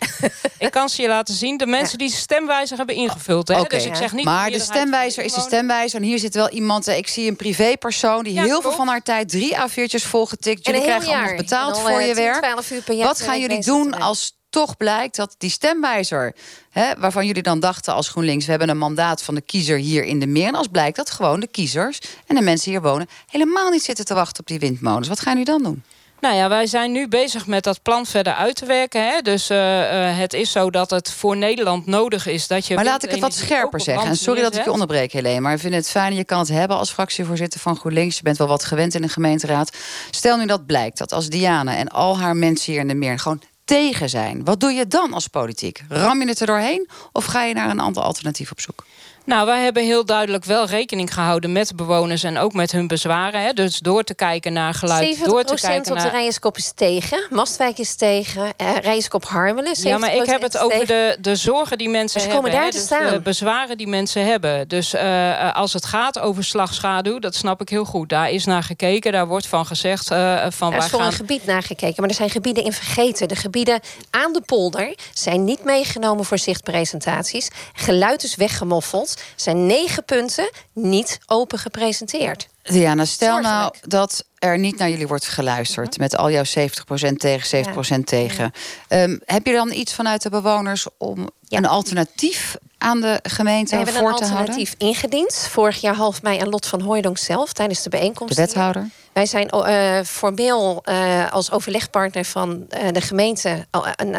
[0.59, 1.57] Ik kan ze je laten zien.
[1.57, 3.49] De mensen die de stemwijzer hebben ingevuld.
[3.49, 3.61] Hè?
[3.61, 6.01] Oké, dus ik zeg niet maar de stemwijzer is de stemwijzer.
[6.01, 8.25] En hier zit wel iemand, eh, ik zie een privépersoon...
[8.25, 10.67] die Ja, heel veel van haar tijd drie A4'tjes volgetikt.
[10.67, 11.37] En Jullie krijgen allemaal jaar.
[11.37, 12.43] betaald voor eh, je 10, werk.
[12.43, 16.35] 12 uur per jaar Wat gaan jullie doen als toch blijkt dat die stemwijzer...
[16.71, 18.45] Hè, waarvan jullie dan dachten als GroenLinks...
[18.45, 20.47] we hebben een mandaat van de kiezer hier in de meer...
[20.47, 23.09] en als blijkt dat gewoon de kiezers en de mensen hier wonen...
[23.27, 25.09] helemaal niet zitten te wachten op die windmolens.
[25.09, 25.83] Wat gaan jullie dan doen?
[26.25, 29.09] Nou ja, wij zijn nu bezig met dat plan verder uit te werken.
[29.09, 29.21] Hè?
[29.21, 32.75] Dus eh, eh, het is zo dat het voor Nederland nodig is dat je.
[32.75, 34.09] Maar laat ik het wat scherper zeggen.
[34.09, 35.41] En sorry dat ik je onderbreek, Helene.
[35.41, 36.15] Maar ik vind het fijn.
[36.15, 38.17] Je kan het hebben als fractievoorzitter van GroenLinks.
[38.17, 39.77] Je bent wel wat gewend in de gemeenteraad.
[40.11, 43.19] Stel nu dat blijkt dat als Diana en al haar mensen hier in de meer
[43.19, 44.45] gewoon tegen zijn.
[44.45, 45.85] Wat doe je dan als politiek?
[45.89, 48.85] Ram je het er doorheen of ga je naar een ander alternatief op zoek?
[49.25, 53.43] Nou, wij hebben heel duidelijk wel rekening gehouden met bewoners en ook met hun bezwaren.
[53.43, 53.53] Hè.
[53.53, 56.09] Dus door te kijken naar geluid, 70% door te kijken op de.
[56.09, 57.27] Rijenskop is tegen.
[57.31, 58.53] Mastwijk is tegen.
[58.61, 59.75] Uh, Rijenskop Harmelen.
[59.79, 62.45] Ja, maar ik heb het over de, de zorgen die mensen Ze hebben.
[62.45, 62.71] komen daar hè.
[62.71, 63.13] Dus.
[63.13, 64.69] De bezwaren die mensen hebben.
[64.69, 68.09] Dus uh, als het gaat over slagschaduw, dat snap ik heel goed.
[68.09, 71.09] Daar is naar gekeken, daar wordt van gezegd uh, van Er is voor gaan...
[71.09, 73.29] een gebied naar gekeken, maar er zijn gebieden in vergeten.
[73.29, 77.51] De gebieden aan de polder zijn niet meegenomen voor zichtpresentaties.
[77.73, 79.14] Geluid is weggemoffeld.
[79.37, 82.49] Zijn negen punten niet open gepresenteerd.
[82.63, 85.99] Diana, stel nou dat er niet naar jullie wordt geluisterd...
[85.99, 87.65] met al jouw 70% tegen,
[87.99, 88.53] 70% tegen.
[88.89, 93.77] Ehm, heb je dan iets vanuit de bewoners om een alternatief aan de gemeente We
[93.77, 94.41] hebben voor een te houden?
[94.41, 95.49] alternatief ingediend.
[95.51, 98.37] Vorig jaar half mei aan Lot van Hooijdonk zelf tijdens de bijeenkomst.
[98.37, 98.89] De wethouder?
[99.15, 103.67] Wij zijn uh, formeel uh, als overlegpartner van uh, de gemeente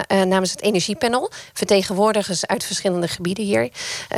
[0.08, 1.32] namens het energiepanel.
[1.54, 3.70] Vertegenwoordigers uit verschillende gebieden hier.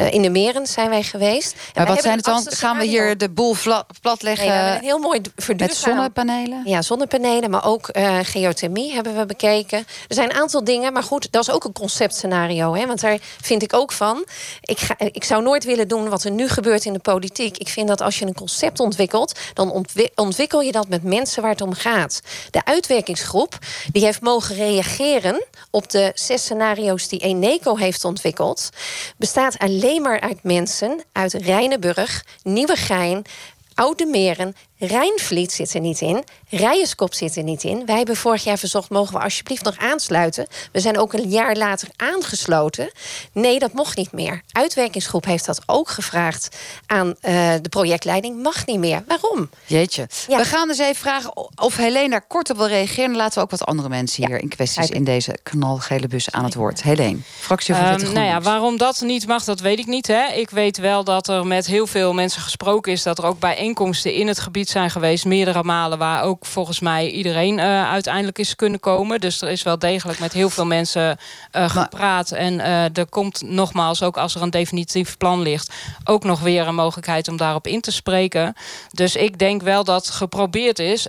[0.09, 1.55] in de Meren zijn wij geweest.
[1.73, 2.45] Maar wat zijn het dan?
[2.49, 3.55] Gaan we hier de boel
[4.01, 4.47] platleggen?
[4.47, 5.21] Nee, een heel mooi
[5.57, 6.61] met zonnepanelen?
[6.65, 7.89] Ja, zonnepanelen, maar ook
[8.21, 9.77] geothermie hebben we bekeken.
[10.07, 12.75] Er zijn een aantal dingen, maar goed, dat is ook een conceptscenario.
[12.75, 14.25] Hè, want daar vind ik ook van.
[14.61, 17.57] Ik, ga, ik zou nooit willen doen wat er nu gebeurt in de politiek.
[17.57, 19.85] Ik vind dat als je een concept ontwikkelt, dan
[20.15, 22.21] ontwikkel je je dat met mensen waar het om gaat.
[22.51, 23.57] De uitwerkingsgroep
[23.91, 28.69] die heeft mogen reageren op de zes scenario's die Eneco heeft ontwikkeld,
[29.17, 33.25] bestaat alleen maar uit mensen uit Rijnenburg, Nieuwegein,
[33.73, 36.23] Oude Meren, Rijnvliet zit er niet in.
[36.49, 37.85] Rijenskop zit er niet in.
[37.85, 40.47] Wij hebben vorig jaar verzocht, mogen we alsjeblieft nog aansluiten?
[40.71, 42.91] We zijn ook een jaar later aangesloten.
[43.31, 44.41] Nee, dat mocht niet meer.
[44.51, 47.13] Uitwerkingsgroep heeft dat ook gevraagd aan uh,
[47.61, 48.43] de projectleiding.
[48.43, 49.03] Mag niet meer.
[49.07, 49.49] Waarom?
[49.65, 50.07] Jeetje.
[50.27, 50.37] Ja.
[50.37, 53.09] We gaan dus even vragen of Helene daar kort op wil reageren.
[53.09, 56.43] Dan laten we ook wat andere mensen hier in kwesties in deze knalgele bus aan
[56.43, 56.83] het woord.
[56.83, 60.07] Helene, fractievoorzitter um, Nou ja, waarom dat niet mag, dat weet ik niet.
[60.07, 60.27] Hè.
[60.33, 63.03] Ik weet wel dat er met heel veel mensen gesproken is...
[63.03, 67.09] dat er ook bijeenkomsten in het gebied zijn geweest, meerdere malen, waar ook volgens mij
[67.09, 69.19] iedereen uh, uiteindelijk is kunnen komen.
[69.19, 71.17] Dus er is wel degelijk met heel veel mensen
[71.55, 72.31] uh, gepraat.
[72.31, 76.67] En uh, er komt nogmaals, ook als er een definitief plan ligt, ook nog weer
[76.67, 78.53] een mogelijkheid om daarop in te spreken.
[78.91, 81.07] Dus ik denk wel dat geprobeerd is,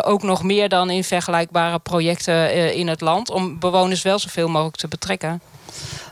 [0.00, 4.76] ook nog meer dan in vergelijkbare projecten in het land, om bewoners wel zoveel mogelijk
[4.76, 5.40] te betrekken.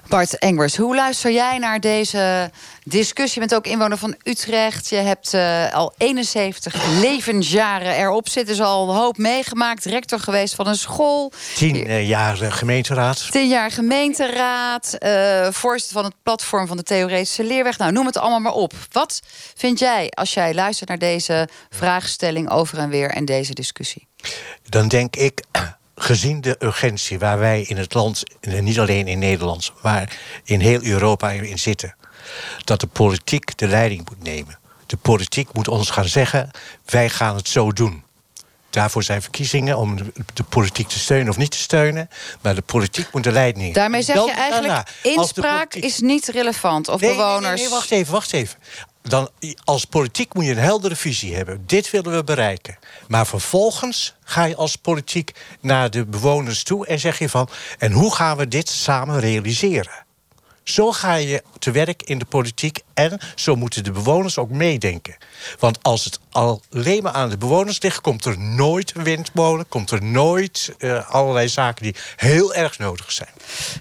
[0.09, 2.51] Bart Engers, hoe luister jij naar deze
[2.85, 3.41] discussie?
[3.41, 4.89] Je bent ook inwoner van Utrecht.
[4.89, 8.57] Je hebt uh, al 71 levensjaren erop zitten.
[8.57, 9.85] Dus al een hoop meegemaakt.
[9.85, 11.33] Rector geweest van een school.
[11.55, 13.31] Tien uh, jaar gemeenteraad.
[13.31, 14.97] Tien jaar gemeenteraad.
[14.99, 17.79] Uh, voorzitter van het platform van de Theoretische Leerweg.
[17.79, 18.73] Nou, noem het allemaal maar op.
[18.93, 19.23] Wat
[19.55, 24.07] vind jij als jij luistert naar deze vraagstelling over en weer en deze discussie?
[24.69, 25.43] Dan denk ik
[25.97, 30.83] gezien de urgentie waar wij in het land, niet alleen in Nederland, maar in heel
[30.83, 31.95] Europa in zitten,
[32.65, 34.59] dat de politiek de leiding moet nemen.
[34.87, 36.51] De politiek moet ons gaan zeggen:
[36.85, 38.05] wij gaan het zo doen.
[38.71, 39.97] Daarvoor zijn verkiezingen om
[40.35, 42.09] de politiek te steunen of niet te steunen.
[42.41, 43.75] Maar de politiek moet de leiding nemen.
[43.75, 45.85] Daarmee zeg je eigenlijk: daarna, inspraak politiek...
[45.85, 46.89] is niet relevant.
[46.89, 47.43] Of nee, bewoners.
[47.43, 48.59] Nee, nee, nee, wacht even, wacht even.
[49.09, 49.31] Dan,
[49.65, 51.63] als politiek moet je een heldere visie hebben.
[51.67, 52.79] Dit willen we bereiken.
[53.09, 57.49] Maar vervolgens ga je als politiek naar de bewoners toe en zeg je van...
[57.79, 60.06] en hoe gaan we dit samen realiseren?
[60.69, 65.17] Zo ga je te werk in de politiek en zo moeten de bewoners ook meedenken.
[65.59, 68.01] Want als het alleen maar aan de bewoners ligt...
[68.01, 71.83] komt er nooit windmolen, komt er nooit uh, allerlei zaken...
[71.83, 73.29] die heel erg nodig zijn.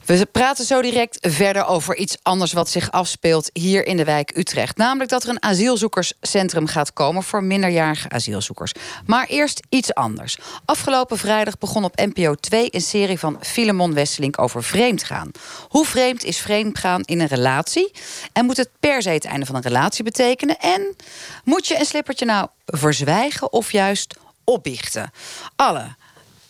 [0.05, 3.49] We praten zo direct verder over iets anders wat zich afspeelt...
[3.53, 4.77] hier in de wijk Utrecht.
[4.77, 7.23] Namelijk dat er een asielzoekerscentrum gaat komen...
[7.23, 8.71] voor minderjarige asielzoekers.
[9.05, 10.37] Maar eerst iets anders.
[10.65, 15.31] Afgelopen vrijdag begon op NPO 2 een serie van Filemon Wesselink over vreemdgaan.
[15.69, 16.37] Hoe vreemd is
[16.75, 17.91] vreemdgaan in een relatie?
[18.33, 20.59] En moet het per se het einde van een relatie betekenen?
[20.59, 20.95] En
[21.43, 25.11] moet je een slippertje nou verzwijgen of juist opbiechten?
[25.55, 25.95] Alle.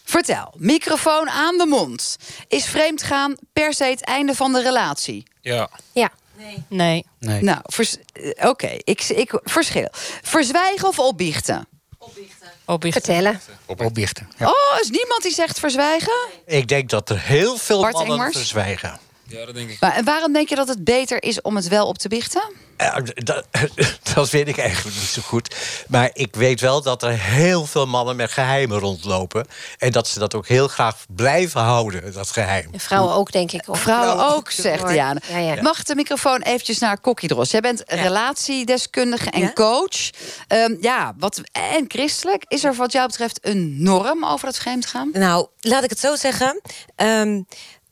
[0.04, 2.18] Vertel, microfoon aan de mond.
[2.48, 5.24] Is vreemdgaan per se het einde van de relatie?
[5.42, 5.70] Ja.
[5.94, 6.10] Ja.
[6.38, 6.64] Nee.
[6.70, 7.06] Nee.
[7.20, 7.42] nee.
[7.42, 8.82] Nou, oké, okay.
[8.84, 9.88] ik, ik verschil.
[10.22, 11.68] Verzwijgen of opbiechten?
[11.98, 12.48] Opbiechten.
[12.66, 13.02] Opbiechten.
[13.02, 13.42] Vertellen.
[13.66, 14.30] Opbiechten.
[14.38, 14.48] Ja.
[14.48, 16.28] Oh, is niemand die zegt verzwijgen?
[16.46, 18.38] Ik denk dat er heel veel Bart mannen Engmers?
[18.38, 19.00] verzwijgen.
[19.28, 19.80] Ja, dat denk ik.
[19.80, 22.52] Maar, en waarom denk je dat het beter is om het wel op te biechten?
[22.78, 23.46] Ja, dat,
[24.14, 25.56] dat weet ik eigenlijk niet zo goed.
[25.88, 29.48] Maar ik weet wel dat er heel veel mannen met geheimen rondlopen.
[29.78, 32.68] En dat ze dat ook heel graag blijven houden, dat geheim.
[32.72, 33.66] En vrouwen ook, denk ik.
[33.66, 33.78] Hoor.
[33.78, 35.20] Vrouwen ook, zegt Diana.
[35.30, 35.62] Ja, ja.
[35.62, 37.52] Mag de microfoon eventjes naar Kokkie Dros?
[37.52, 39.54] Jij bent relatiedeskundige en Ja.
[39.54, 40.10] coach.
[40.48, 42.44] Ehm, ja, wat, en christelijk.
[42.48, 45.10] Is er wat jou betreft een norm over het vreemdgaan?
[45.14, 46.62] Nou, laat ik het zo zeggen.
[46.96, 47.42] Ehm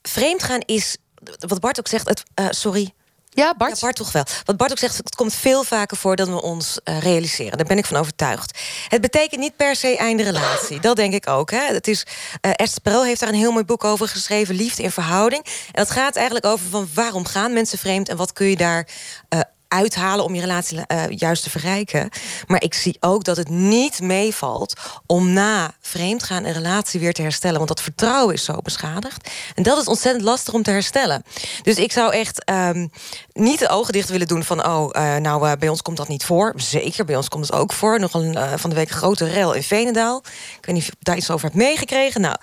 [0.09, 0.97] vreemdgaan is,
[1.47, 2.93] wat Bart ook zegt, het, eh, sorry,
[3.35, 3.73] Ja, Bart?
[3.73, 4.23] Ja, Bart toch wel.
[4.45, 7.57] Wat Bart ook zegt, het komt veel vaker voor dan we ons uh, realiseren.
[7.57, 8.59] Daar ben ik van overtuigd.
[8.87, 10.79] Het betekent niet per se einde relatie.
[10.79, 11.51] Dat denk ik ook.
[11.51, 11.73] Hè.
[11.73, 12.05] Het is,
[12.41, 14.55] uh, Esther Perel heeft daar een heel mooi boek over geschreven.
[14.55, 15.43] Liefde in verhouding.
[15.45, 18.09] En dat gaat eigenlijk over van waarom gaan mensen vreemd...
[18.09, 18.87] en wat kun je daar
[19.29, 19.39] uh,
[19.73, 22.09] uithalen om je relatie uh, juist te verrijken.
[22.47, 24.73] Maar ik zie ook dat het niet meevalt
[25.05, 27.57] om na vreemdgaan een relatie weer te herstellen.
[27.57, 29.29] Want dat vertrouwen is zo beschadigd.
[29.55, 31.23] En dat is ontzettend lastig om te herstellen.
[31.61, 32.91] Dus ik zou echt um,
[33.33, 34.65] niet de ogen dicht willen doen van...
[34.65, 36.53] oh, uh, nou, uh, bij ons komt dat niet voor.
[36.55, 37.99] Zeker, bij ons komt het ook voor.
[37.99, 40.21] Nog een, van de week een grote rel in Venendaal.
[40.57, 42.21] Ik weet niet of je daar iets over hebt meegekregen.
[42.21, 42.35] Nou,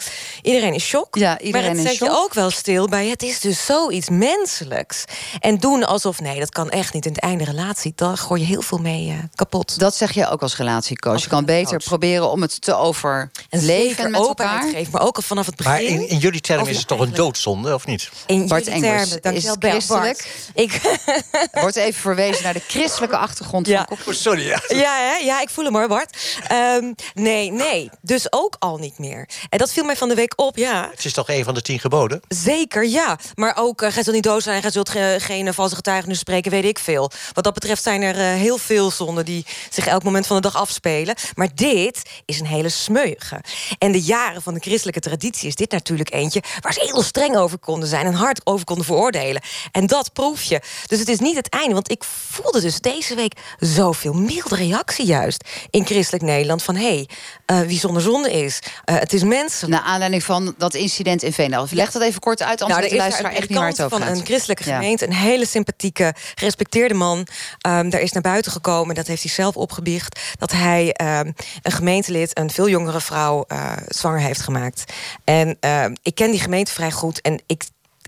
[0.43, 1.16] iedereen is shock.
[1.16, 3.09] Ja, iedereen maar het zet je ook wel stil bij...
[3.09, 5.05] het is dus zoiets menselijks.
[5.40, 8.79] En doen alsof, nee, dat kan echt niet einde relatie, daar gooi je heel veel
[8.79, 9.79] mee uh, kapot.
[9.79, 11.13] Dat zeg je ook als relatiecoach.
[11.13, 11.85] Als je kan beter coach.
[11.85, 14.63] proberen om het te overleven met elkaar.
[14.63, 15.73] Geven, maar ook al vanaf het begin.
[15.73, 18.11] Maar in, in jullie termen is het toch een doodzonde, of niet?
[18.27, 20.49] In Bart jullie Engels termen, is dankjewel, christelijk.
[20.55, 20.81] Ik
[21.63, 23.87] wordt even verwezen naar de christelijke achtergrond ja.
[23.89, 24.63] van oh, Sorry, ja.
[24.69, 25.25] Ja, hè?
[25.25, 26.39] ja, ik voel hem hoor, Bart.
[26.53, 29.29] Um, nee, nee, dus ook al niet meer.
[29.49, 30.89] En dat viel mij van de week op, ja.
[30.91, 32.21] Het is toch een van de tien geboden?
[32.29, 33.19] Zeker, ja.
[33.35, 36.51] Maar ook, uh, gij zult niet dood zijn, gij zult ge geen valse getuigenis spreken,
[36.51, 37.10] weet ik veel.
[37.33, 40.42] Wat dat betreft zijn er uh, heel veel zonden die zich elk moment van de
[40.42, 41.14] dag afspelen.
[41.35, 43.40] Maar dit is een hele smeuige.
[43.79, 46.42] En de jaren van de christelijke traditie is dit natuurlijk eentje...
[46.61, 49.42] waar ze heel streng over konden zijn en hard over konden veroordelen.
[49.73, 50.61] En dat proef je.
[50.87, 53.33] Dus het is niet het einde, want ik voelde dus deze week...
[53.59, 56.62] zoveel milde reactie juist in christelijk Nederland...
[56.62, 57.07] van hé,
[57.46, 59.70] hey, uh, wie zonder zonde is, uh, het is mensen.
[59.70, 61.66] Naar aanleiding van dat incident in Veenendaal.
[61.70, 64.16] Leg dat even kort uit, anders nou, de luisteraar echt niet over van gaat.
[64.16, 65.11] een christelijke gemeente, ja.
[65.11, 67.26] een hele sympathieke, gerespecteerde man...
[67.68, 70.20] Um, daar is naar buiten gekomen, dat heeft hij zelf opgebiecht...
[70.38, 74.92] dat hij um, een gemeentelid, een veel jongere vrouw, uh, zwanger heeft gemaakt.
[75.24, 77.64] En uh, ik ken die gemeente vrij goed en ik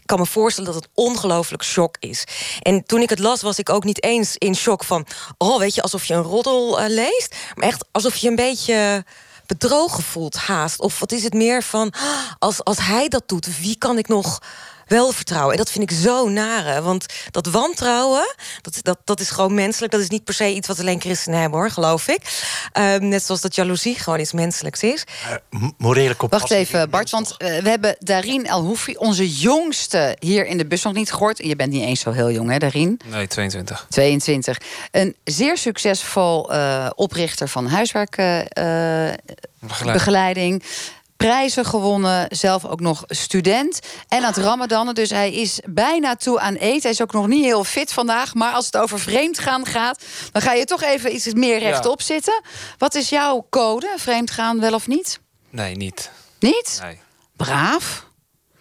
[0.06, 2.24] kan me voorstellen dat het ongelooflijk shock is.
[2.60, 5.06] En toen ik het las, was ik ook niet eens in shock van...
[5.38, 7.36] oh, weet je, alsof je een roddel uh, leest.
[7.54, 9.04] Maar echt alsof je een beetje
[9.46, 10.80] bedrogen voelt haast.
[10.80, 11.92] Of wat is het meer van,
[12.38, 14.42] als, als hij dat doet, wie kan ik nog
[14.92, 15.52] wel vertrouwen.
[15.52, 16.82] En dat vind ik zo nare.
[16.82, 19.92] Want dat wantrouwen, dat, dat, dat is gewoon menselijk.
[19.92, 22.20] Dat is niet per se iets wat alleen christenen hebben, hoor, geloof ik.
[22.78, 25.04] Um, net zoals dat jaloezie gewoon iets menselijks is.
[25.50, 26.48] Uh, morele compassie.
[26.48, 30.66] Wacht even, Bart, want uh, we hebben Darien El Houfi, onze jongste, hier in de
[30.66, 31.38] bus nog niet gehoord.
[31.38, 33.00] Je bent niet eens zo heel jong, hè, Darien?
[33.06, 33.86] Nee, 22.
[33.88, 34.58] 22.
[34.90, 40.62] Een zeer succesvol uh, oprichter van huiswerkbegeleiding
[41.22, 43.80] prijzen gewonnen, zelf ook nog student.
[44.08, 46.82] En aan het ramadannen, dus hij is bijna toe aan eten.
[46.82, 48.34] Hij is ook nog niet heel fit vandaag.
[48.34, 50.04] Maar als het over vreemdgaan gaat...
[50.32, 52.42] dan ga je toch even iets meer rechtop zitten.
[52.78, 53.94] Wat is jouw code?
[53.96, 55.20] Vreemdgaan wel of niet?
[55.50, 56.10] Nee, niet.
[56.38, 56.78] Niet?
[56.82, 57.00] Nee.
[57.36, 58.06] Braaf?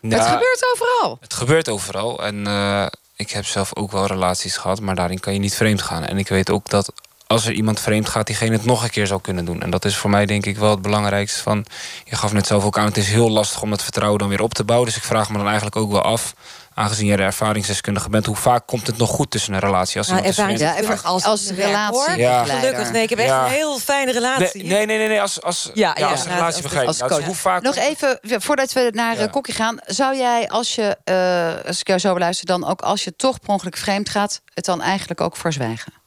[0.02, 1.17] Ja, het gebeurt overal.
[1.21, 2.24] Het gebeurt overal.
[2.24, 4.80] En uh, ik heb zelf ook wel relaties gehad...
[4.80, 6.06] maar daarin kan je niet vreemd gaan.
[6.06, 6.91] En ik weet ook dat
[7.32, 9.62] als er iemand vreemd gaat, diegene het nog een keer zou kunnen doen.
[9.62, 11.65] En dat is voor mij denk ik wel het belangrijkste van...
[12.04, 14.41] je gaf net zelf ook aan, het is heel lastig om het vertrouwen dan weer
[14.41, 14.88] op te bouwen.
[14.88, 16.34] Dus ik vraag me dan eigenlijk ook wel af
[16.74, 18.26] aangezien jij de ervaringsdeskundige bent...
[18.26, 19.98] hoe vaak komt het nog goed tussen een relatie?
[19.98, 22.17] Als nou, iemand ja, even als, als relatie.
[22.17, 22.44] Ja.
[22.44, 23.46] Gelukkig, nee, ik heb echt ja.
[23.46, 24.63] een heel fijne relatie.
[24.63, 27.02] Nee, nee, nee, nee als, als, ja, ja, als relatiebegeleiding.
[27.02, 27.20] Als coach.
[27.20, 29.28] Nou, hoe vaak Nog even, voordat we naar ja.
[29.28, 29.80] Kokkie gaan...
[29.86, 32.46] zou jij, als je, uh, als ik jou zo beluister...
[32.46, 34.41] dan ook als je toch per ongeluk vreemd gaat...
[34.54, 36.01] het dan eigenlijk ook verzwijgen?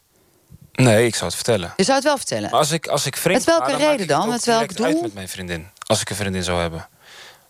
[0.75, 1.73] Nee, ik zou het vertellen.
[1.77, 2.51] Je zou het wel vertellen?
[2.51, 4.29] Maar als ik, als ik vreemd Met welke ga, dan reden dan?
[4.29, 4.87] Met welk doel?
[4.87, 5.69] uit met mijn vriendin.
[5.87, 6.89] Als ik een vriendin zou hebben.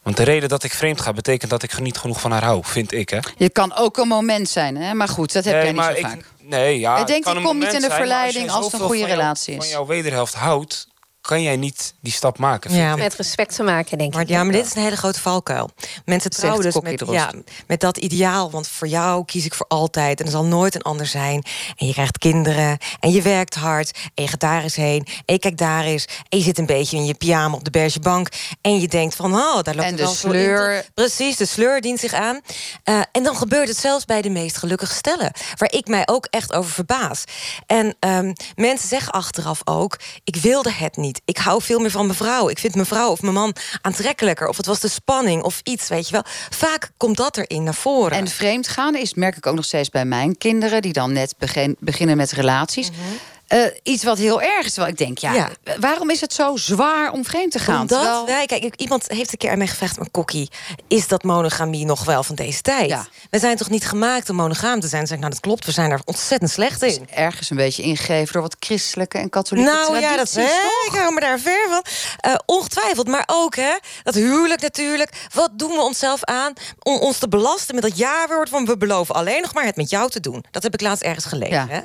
[0.02, 2.60] Want de reden dat ik vreemd ga, betekent dat ik niet genoeg van haar hou,
[2.64, 3.08] vind ik.
[3.08, 3.18] Hè?
[3.36, 4.94] Je kan ook een moment zijn, hè?
[4.94, 6.24] maar goed, dat heb nee, jij niet maar zo ik, vaak.
[6.40, 8.86] Nee, ja, ik denk, ik kom niet in de zijn, verleiding als, als het een
[8.86, 9.70] goede relatie jou, is.
[9.70, 10.88] van jouw wederhelft houdt,
[11.26, 12.74] kan jij niet die stap maken.
[12.74, 14.28] Ja, met respect te maken, denk maar, ik.
[14.28, 15.70] Ja, maar dit is een hele grote valkuil.
[16.04, 17.32] Mensen trouwen dus met, ja,
[17.66, 18.50] met dat ideaal.
[18.50, 20.20] Want voor jou kies ik voor altijd.
[20.20, 21.44] En er zal nooit een ander zijn.
[21.76, 22.78] En je krijgt kinderen.
[23.00, 23.98] En je werkt hard.
[24.14, 25.06] En je gaat daar eens heen.
[25.24, 26.04] En je kijkt daar eens.
[26.28, 28.28] En je zit een beetje in je pyjama op de berge bank.
[28.60, 30.84] En je denkt van, oh, daar loopt En de sleur.
[30.94, 32.40] Precies, de sleur dient zich aan.
[32.84, 35.32] Uh, en dan gebeurt het zelfs bij de meest gelukkige stellen.
[35.56, 37.24] Waar ik mij ook echt over verbaas.
[37.66, 39.98] En um, mensen zeggen achteraf ook...
[40.24, 41.13] ik wilde het niet.
[41.24, 42.48] Ik hou veel meer van mijn vrouw.
[42.48, 44.48] Ik vind mijn vrouw of mijn man aantrekkelijker.
[44.48, 46.24] Of het was de spanning of iets, weet je wel.
[46.50, 48.18] Vaak komt dat erin naar voren.
[48.18, 50.82] En vreemd gaan is, merk ik ook nog steeds bij mijn kinderen...
[50.82, 52.90] die dan net begin, beginnen met relaties.
[52.90, 53.18] Mm -hmm.
[53.54, 54.72] Eh, iets wat heel erg is.
[54.72, 55.48] Terwijl ik denk, ja, Ja.
[55.80, 57.80] waarom is het zo zwaar om vreemd te gaan?
[57.80, 60.50] Omdat Terwijl- wij, kijk, iemand heeft een keer aan mij gevraagd, maar Kokkie,
[60.88, 62.88] is dat monogamie nog wel van deze tijd?
[62.88, 63.06] Ja.
[63.30, 64.98] We zijn toch niet gemaakt om monogaam te zijn?
[65.00, 67.08] Dan zeg ik, nou, dat klopt, we zijn daar ontzettend slecht in.
[67.14, 70.92] ergens een beetje ingegeven door wat christelijke en katholieke Nou ja, dat tradities, hè, toch?
[70.94, 71.84] ik hou me daar ver van.
[72.20, 75.10] Eh, ongetwijfeld, maar ook hè, dat huwelijk natuurlijk.
[75.34, 79.14] Wat doen we onszelf aan om ons te belasten met dat jaarwoord van we beloven
[79.14, 80.44] alleen nog maar het met jou te doen.
[80.50, 81.54] Dat heb ik laatst ergens gelezen.
[81.54, 81.66] Ja.
[81.68, 81.80] Hè?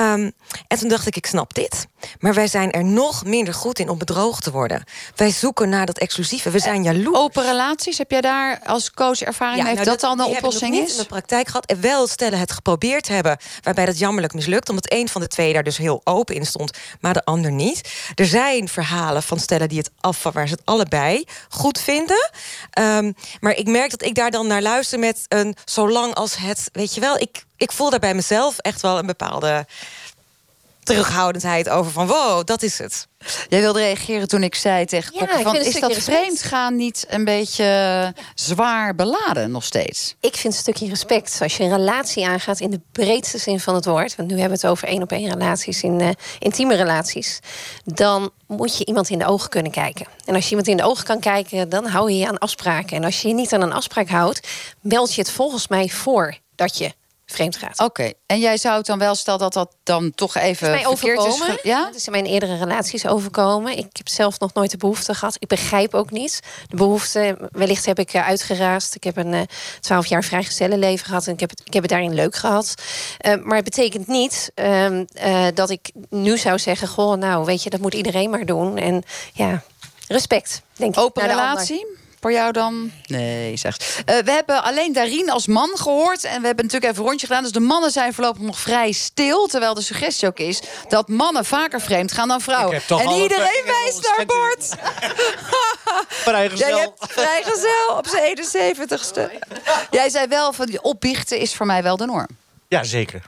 [0.00, 0.30] Ehm,
[0.68, 1.86] en toen dacht ik, ik snap dit.
[2.18, 4.84] Maar wij zijn er nog minder goed in om bedrogen te worden.
[5.16, 6.50] Wij zoeken naar dat exclusieve.
[6.50, 7.18] We zijn jaloers.
[7.18, 9.74] Open relaties, heb jij daar als coach ervaring mee?
[9.74, 10.92] Heeft nou, dat, al een oplossing is?
[10.92, 11.66] in de praktijk gehad.
[11.66, 14.68] En wel stellen het geprobeerd hebben, waarbij dat jammerlijk mislukt.
[14.68, 17.90] Omdat een van de twee daar dus heel open in stond, maar de ander niet.
[18.14, 22.30] Er zijn verhalen van stellen die het afvallen, waar ze het allebei goed vinden.
[22.70, 26.68] Ehm, maar ik merk dat ik daar dan naar luister met een zolang als het,
[26.72, 29.66] weet je wel, ik, ik voel daar bij mezelf echt wel een bepaalde
[30.86, 33.06] terughoudendheid over van wow, dat is het.
[33.48, 35.56] Jij wilde reageren toen ik zei tegen Ja, van...
[35.56, 36.18] is dat respect.
[36.18, 40.14] vreemdgaan niet een beetje zwaar beladen nog steeds?
[40.20, 41.38] Ik vind een stukje respect.
[41.42, 44.16] Als je een relatie aangaat in de breedste zin van het woord.
[44.16, 47.40] Want nu hebben we het over één op één relaties, in eh, intieme relaties.
[47.84, 50.06] Dan moet je iemand in de ogen kunnen kijken.
[50.24, 52.96] En als je iemand in de ogen kan kijken, dan hou je je aan afspraken.
[52.96, 54.48] En als je je niet aan een afspraak houdt,
[54.80, 56.92] meld je het volgens mij voor dat je
[57.26, 57.80] vreemd gaat.
[57.80, 60.86] Oké, en jij zou het dan wel, stel dat dat dan toch even mij is...
[60.86, 61.58] overkomen.
[61.62, 61.86] Ja?
[61.86, 63.78] Het is in mijn eerdere relaties overkomen.
[63.78, 65.36] Ik heb zelf nog nooit de behoefte gehad.
[65.38, 67.48] Ik begrijp ook niet de behoefte.
[67.50, 68.94] Wellicht heb ik eh, uitgeraasd.
[68.94, 69.48] Ik heb een
[69.80, 71.26] twaalf jaar vrijgezellenleven gehad.
[71.26, 72.74] En ik heb het, ik heb het daarin leuk gehad.
[73.18, 76.88] Eh, maar het betekent niet ehm, eh, dat ik nu zou zeggen...
[76.88, 78.76] goh, nou, weet je, dat moet iedereen maar doen.
[78.76, 79.62] En ja,
[80.08, 81.00] respect, denk ik.
[81.00, 81.95] Open relatie?
[82.20, 82.90] Voor jou dan?
[83.06, 84.02] Nee, zegt.
[84.04, 86.24] Eh, we hebben alleen Darien als man gehoord.
[86.24, 87.42] En we hebben natuurlijk even een rondje gedaan.
[87.42, 89.46] Dus de mannen zijn voorlopig nog vrij stil.
[89.46, 92.74] Terwijl de suggestie ook is dat mannen vaker vreemd gaan dan vrouwen.
[92.74, 94.68] Ik heb toch En iedereen wijst naar Bord.
[96.08, 96.68] Vrijgezel.
[96.68, 99.30] Jij hebt vrijgezel op zijn 71ste.
[99.90, 102.28] Jij zei wel van die opbiechten is voor mij wel de norm.
[102.68, 103.22] Ja, zeker.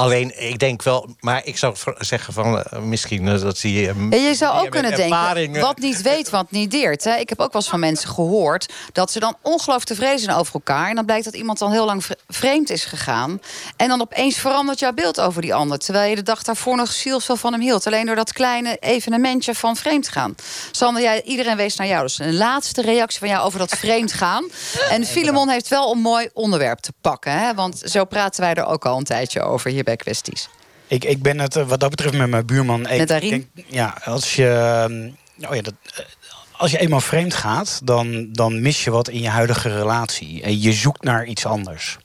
[0.00, 4.08] Alleen, ik denk wel, maar ik zou zeggen van eh, misschien eh, dat zie je.
[4.10, 7.04] Ja, je zou ook kunnen denken, eh, wat niet weet, wat niet deert.
[7.04, 7.16] Hè?
[7.16, 8.72] Ik heb ook wel eens van mensen gehoord...
[8.92, 10.88] dat ze dan ongelooflijk tevreden zijn over elkaar...
[10.88, 13.40] en dan blijkt dat iemand dan heel lang vre- vreemd is gegaan...
[13.76, 15.78] en dan opeens verandert jouw beeld over die ander...
[15.78, 17.86] terwijl je de dag daarvoor nog zielsveel van hem hield.
[17.86, 20.34] Alleen door dat kleine evenementje van vreemd gaan.
[20.70, 22.02] Sander, jij, iedereen wees naar jou.
[22.02, 24.44] Dus een laatste reactie van jou over dat vreemd gaan.
[24.90, 27.32] En Filemon heeft wel een mooi onderwerp te pakken.
[27.32, 27.54] Hè?
[27.54, 30.48] Want zo praten wij er ook al een tijdje over hier bij Kwesties.
[30.86, 32.80] Ik, ik ben het eh, wat dat betreft met mijn buurman.
[32.80, 33.00] Met?
[33.00, 35.10] Ik denk, Ja, als je, ehm,
[35.50, 36.04] oh ja, dat, eh,
[36.52, 40.42] als je eenmaal vreemd gaat, dan, dan mis je wat in je huidige relatie.
[40.42, 41.98] En je zoekt naar iets anders.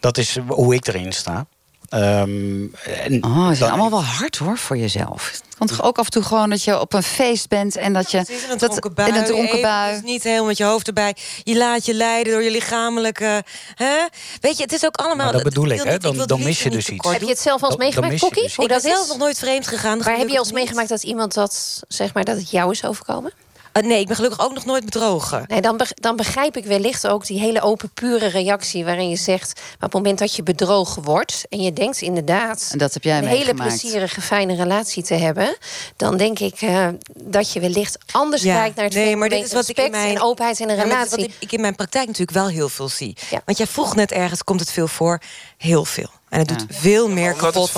[0.00, 1.46] Dat is hoe ik erin sta.
[1.92, 5.30] Ehm, en Oh, het is dan- allemaal wel hard hoor voor jezelf.
[5.30, 7.92] Het kan toch ook af en toe gewoon dat je op een feest bent en
[7.92, 8.22] dat je.
[8.24, 9.08] Precies, in een dat, dronken bui.
[9.08, 10.00] in een dronken bui.
[10.04, 11.16] Niet helemaal met je hoofd erbij.
[11.42, 13.42] Je laat je leiden door je lichamelijke...
[13.74, 13.94] Hè?
[14.40, 15.24] Weet je, het is ook allemaal...
[15.24, 15.92] Maar dat bedoel ik, hè?
[15.92, 17.10] niet- Dan- dan mis je dus iets.
[17.10, 18.42] Heb je het zelf al eens Dan- dan meegemaakt, Kokkie?
[18.42, 18.96] dus Hoe Ik ben dat is?
[18.96, 19.98] zelf nog nooit vreemd gegaan.
[19.98, 20.54] Maar heb je gelukkig al eens niet.
[20.58, 23.32] meegemaakt dat iemand dat, zeg maar, dat het jou is overkomen?
[23.72, 25.44] Eh, nee, ik ben gelukkig ook nog nooit bedrogen.
[25.48, 28.84] Nee, dan, dan begrijp ik wellicht ook die hele open, pure reactie...
[28.84, 31.44] waarin je zegt, maar op het moment dat je bedrogen wordt...
[31.48, 35.56] en je denkt inderdaad En dat heb jij een hele plezierige, fijne relatie te hebben...
[35.96, 39.44] dan denk ik eh, dat je wellicht anders Ja, kijkt naar het nee, maar dit
[39.44, 41.10] is wat ik in respect mijn- en openheid in een Ja, relatie.
[41.26, 43.16] wat ik in mijn praktijk natuurlijk wel heel veel zie.
[43.30, 43.42] Ja.
[43.44, 45.20] Want jij vroeg net ergens, komt het veel voor?
[45.58, 46.08] Heel veel.
[46.32, 47.70] En het doet veel meer kapot.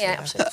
[0.00, 0.48] Ja, absoluut.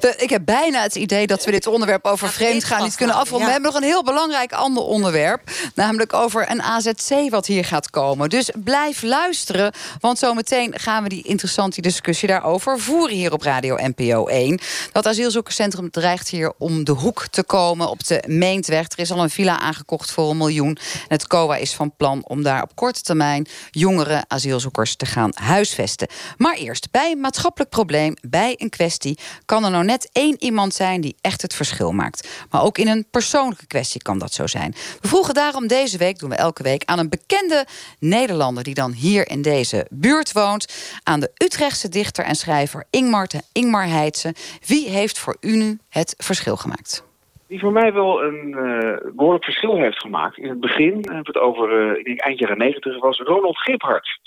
[0.00, 2.96] We- Ik heb bijna het idee dat we dit onderwerp over Ja, vreemdgaan dit niet
[2.96, 3.46] kunnen afronden.
[3.48, 3.60] We ja.
[3.60, 5.50] hebben nog een heel belangrijk ander onderwerp.
[5.74, 8.28] Namelijk over een AZC wat hier gaat komen.
[8.28, 9.72] Dus blijf luisteren.
[10.00, 14.60] Want zometeen gaan we die interessante discussie daarover voeren hier op Radio NPO 1.
[14.92, 18.84] Dat asielzoekerscentrum dreigt hier om de hoek te komen op de Meentweg.
[18.88, 20.78] Er is al een villa aangekocht voor een miljoen.
[20.92, 25.30] En het COA is van plan om daar op korte termijn jongere asielzoekers te gaan
[25.34, 26.08] huisvesten.
[26.36, 30.74] Maar eerst, bij een maatschappelijk probleem, bij een kwestie, kan er nou net één iemand
[30.74, 32.46] zijn die echt het verschil maakt.
[32.50, 34.70] Maar ook in een persoonlijke kwestie kan dat zo zijn.
[35.00, 37.66] We vroegen daarom deze week, doen we elke week, aan een bekende
[37.98, 43.26] Nederlander die dan hier in deze buurt woont, aan de Utrechtse dichter en schrijver Ingmar,
[43.52, 44.34] Ingmar Heitse.
[44.66, 47.10] Wie heeft voor u nu het verschil gemaakt?
[47.48, 50.38] Die voor mij wel een eh, behoorlijk verschil heeft gemaakt.
[50.38, 54.20] In het begin, we het over, eh, ik denk eind jaren negentig, was Ronald Giphart.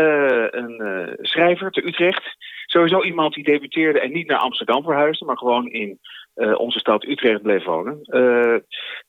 [0.00, 2.36] Eh, een eh, schrijver te Utrecht.
[2.66, 5.98] Sowieso iemand die debuteerde en niet naar Amsterdam verhuisde, maar gewoon in
[6.34, 8.00] eh, onze stad Utrecht bleef wonen.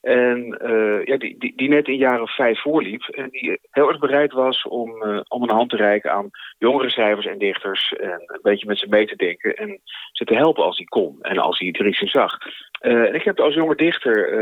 [0.01, 0.59] En
[1.05, 3.03] ja, die, die, die, net in jaren vijf voorliep.
[3.03, 7.25] En die heel erg bereid was om, om een hand te reiken aan jongere schrijvers
[7.25, 7.93] en dichters.
[7.93, 9.55] En een beetje met ze mee te denken.
[9.55, 11.17] En ze te helpen als hij kon.
[11.21, 12.37] En als hij het zag.
[12.79, 14.39] En ik heb als jonge dichter...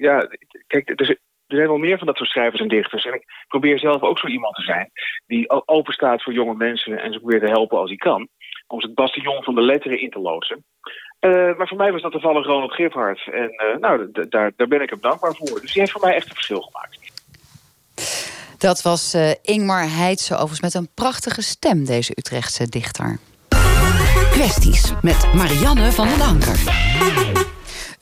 [0.00, 0.28] ja,
[0.66, 1.18] kijk, er,
[1.52, 3.04] er zijn wel meer van dat soort schrijvers en dichters.
[3.04, 4.90] En ik probeer zelf ook zo iemand te zijn.
[5.26, 7.02] Die open staat voor jonge mensen.
[7.02, 8.28] En ze probeert te helpen als hij kan.
[8.66, 10.64] Om het bastion van de letteren in te loodsen.
[11.20, 13.28] Uh, maar voor mij was dat toevallig Ronald Giphart.
[13.32, 15.60] En uh, nou, daar, daar ben ik hem dankbaar voor.
[15.60, 16.98] Dus die heeft voor mij echt een verschil gemaakt.
[18.58, 23.18] Dat was uh, Ingmar Heidse, overigens met een prachtige stem, deze Utrechtse dichter.
[24.30, 26.56] Kwesties met Marianne van den Anker.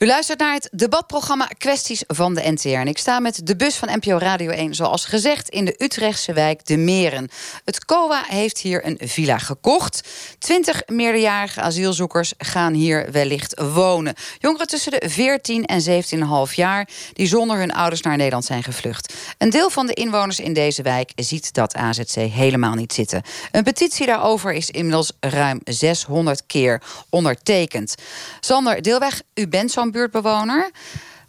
[0.01, 2.67] U luistert naar het debatprogramma Kwesties van de NTR.
[2.67, 6.33] En ik sta met de bus van NPO Radio 1, zoals gezegd, in de Utrechtse
[6.33, 7.29] wijk De Meren.
[7.65, 10.09] Het COA heeft hier een villa gekocht.
[10.39, 14.13] Twintig meerderjarige asielzoekers gaan hier wellicht wonen.
[14.39, 16.03] Jongeren tussen de 14 en
[16.47, 19.13] 17,5 jaar die zonder hun ouders naar Nederland zijn gevlucht.
[19.37, 23.21] Een deel van de inwoners in deze wijk ziet dat AZC helemaal niet zitten.
[23.51, 27.95] Een petitie daarover is inmiddels ruim 600 keer ondertekend.
[28.39, 30.71] Sander Deelweg, u bent zo'n buurtbewoner.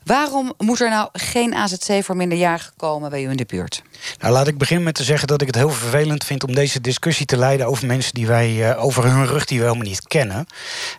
[0.05, 3.83] Waarom moet er nou geen AZC voor minderjarigen komen bij u in de buurt?
[4.19, 6.81] Nou, laat ik beginnen met te zeggen dat ik het heel vervelend vind om deze
[6.81, 10.07] discussie te leiden over mensen die wij uh, over hun rug die we helemaal niet
[10.07, 10.47] kennen.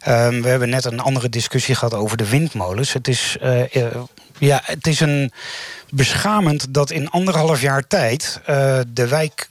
[0.07, 2.93] Um, we hebben net een andere discussie gehad over de windmolens.
[2.93, 3.85] Het is, uh, uh,
[4.37, 5.31] ja, het is een
[5.89, 8.41] beschamend dat in anderhalf jaar tijd
[8.93, 9.49] de wijk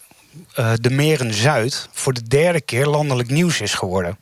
[0.75, 4.19] de Meren Zuid voor de derde keer landelijk nieuws is geworden.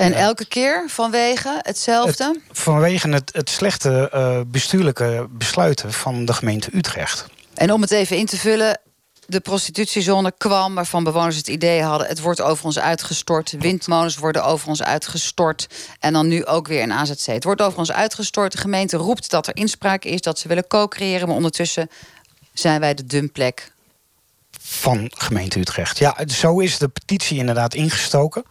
[0.00, 2.40] En elke keer vanwege hetzelfde?
[2.52, 7.26] vanwege het, het slechte uh, bestuurlijke besluiten van de gemeente Utrecht.
[7.54, 8.80] En om het even in te vullen,
[9.26, 12.06] de prostitutiezone kwam waarvan bewoners het idee hadden...
[12.06, 15.66] het wordt over ons uitgestort, windmolens worden over ons uitgestort...
[16.00, 17.26] en dan nu ook weer een AZC.
[17.26, 20.20] Het wordt over ons uitgestort, de gemeente roept dat er inspraak is...
[20.20, 21.90] dat ze willen co-creëren, maar ondertussen
[22.52, 23.72] zijn wij de dumplek
[24.70, 25.98] van gemeente Utrecht.
[25.98, 28.44] Ja, zo is de petitie inderdaad ingestoken.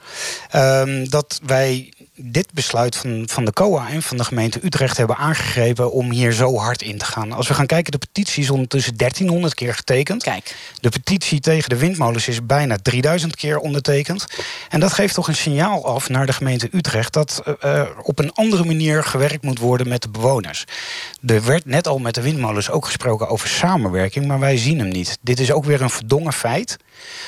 [0.55, 5.15] Um, dat wij dit besluit van, van de COA en van de gemeente Utrecht hebben
[5.15, 7.31] aangegrepen om hier zo hard in te gaan.
[7.31, 10.23] Als we gaan kijken, de petitie is ondertussen 1300 keer getekend.
[10.23, 10.55] Kijk.
[10.79, 14.25] De petitie tegen de windmolens is bijna 3000 keer ondertekend.
[14.69, 18.33] En dat geeft toch een signaal af naar de gemeente Utrecht dat uh, op een
[18.33, 20.65] andere manier gewerkt moet worden met de bewoners.
[21.25, 24.89] Er werd net al met de windmolens ook gesproken over samenwerking, maar wij zien hem
[24.89, 25.17] niet.
[25.21, 26.77] Dit is ook weer een verdongen feit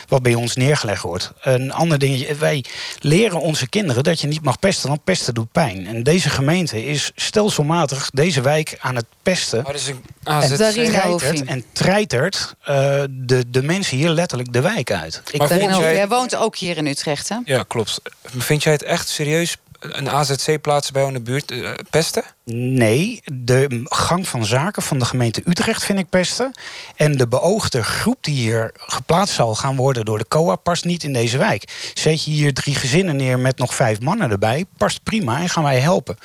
[0.07, 1.31] wat bij ons neergelegd wordt.
[1.41, 2.65] Een ander ding, wij
[2.99, 5.88] leren onze kinderen dat je niet mag pesten, want pesten doet pijn.
[5.88, 9.65] En deze gemeente is stelselmatig deze wijk aan het pesten.
[9.65, 14.91] Oh, dus een en, treitert, en treitert uh, de, de mensen hier letterlijk de wijk
[14.91, 15.21] uit.
[15.32, 15.95] Ik maar jij...
[15.95, 17.38] jij woont ook hier in Utrecht, hè?
[17.45, 18.01] Ja, klopt.
[18.23, 22.23] Vind jij het echt serieus een AZC plaatsen bij jou in de buurt uh, pesten?
[22.53, 26.51] Nee, de gang van zaken van de gemeente Utrecht vind ik pesten.
[26.95, 31.03] En de beoogde groep die hier geplaatst zal gaan worden door de COA past niet
[31.03, 31.91] in deze wijk.
[31.93, 35.63] Zet je hier drie gezinnen neer met nog vijf mannen erbij, past prima en gaan
[35.63, 36.17] wij helpen.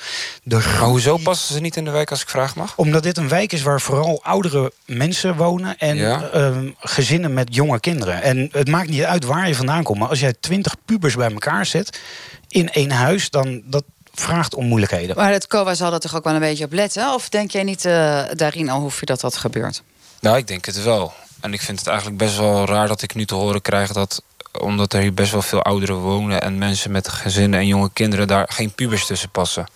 [0.43, 2.73] De maar hoezo passen ze niet in de wijk als ik vraag mag?
[2.75, 7.79] Omdat dit een wijk is waar vooral oudere mensen wonen en uh, gezinnen met jonge
[7.79, 8.21] kinderen.
[8.21, 11.31] En het maakt niet uit waar je vandaan komt, maar als jij twintig pubers bij
[11.31, 11.99] elkaar zet
[12.47, 13.83] in één huis, dan dat
[14.13, 15.15] vraagt om moeilijkheden.
[15.15, 17.13] Maar het COA zal er toch ook wel een beetje op letten?
[17.13, 19.83] Of denk jij niet uh, daarin al hoef je dat dat gebeurt?
[20.19, 21.13] Nou, ik denk het wel.
[21.41, 24.21] En ik vind het eigenlijk best wel raar dat ik nu te horen krijg dat
[24.59, 28.27] omdat er hier best wel veel ouderen wonen en mensen met gezinnen en jonge kinderen
[28.27, 29.67] daar geen pubers tussen passen.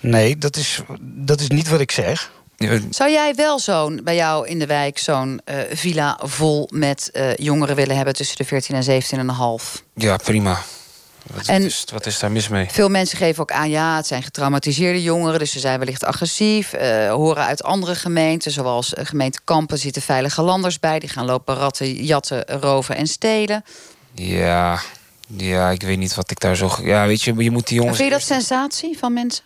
[0.00, 2.30] Nee, dat is, dat is niet wat ik zeg.
[2.90, 7.34] Zou jij wel zo'n bij jou in de wijk zo'n uh, villa vol met uh,
[7.36, 9.82] jongeren willen hebben tussen de 14 en 17,5?
[9.94, 10.62] Ja, prima.
[11.26, 12.66] Wat, en is, wat is daar mis mee?
[12.70, 16.74] Veel mensen geven ook aan, ja, het zijn getraumatiseerde jongeren, dus ze zijn wellicht agressief.
[16.74, 20.98] Uh, horen uit andere gemeenten, zoals uh, gemeente Kampen, zitten veilige landers bij.
[20.98, 23.64] Die gaan lopen ratten, jatten, roven en stelen.
[24.14, 24.80] Ja,
[25.26, 26.76] ja, ik weet niet wat ik daar zo.
[26.82, 27.96] Ja, weet je, je moet die jongens.
[27.96, 29.44] vind je dat sensatie van mensen?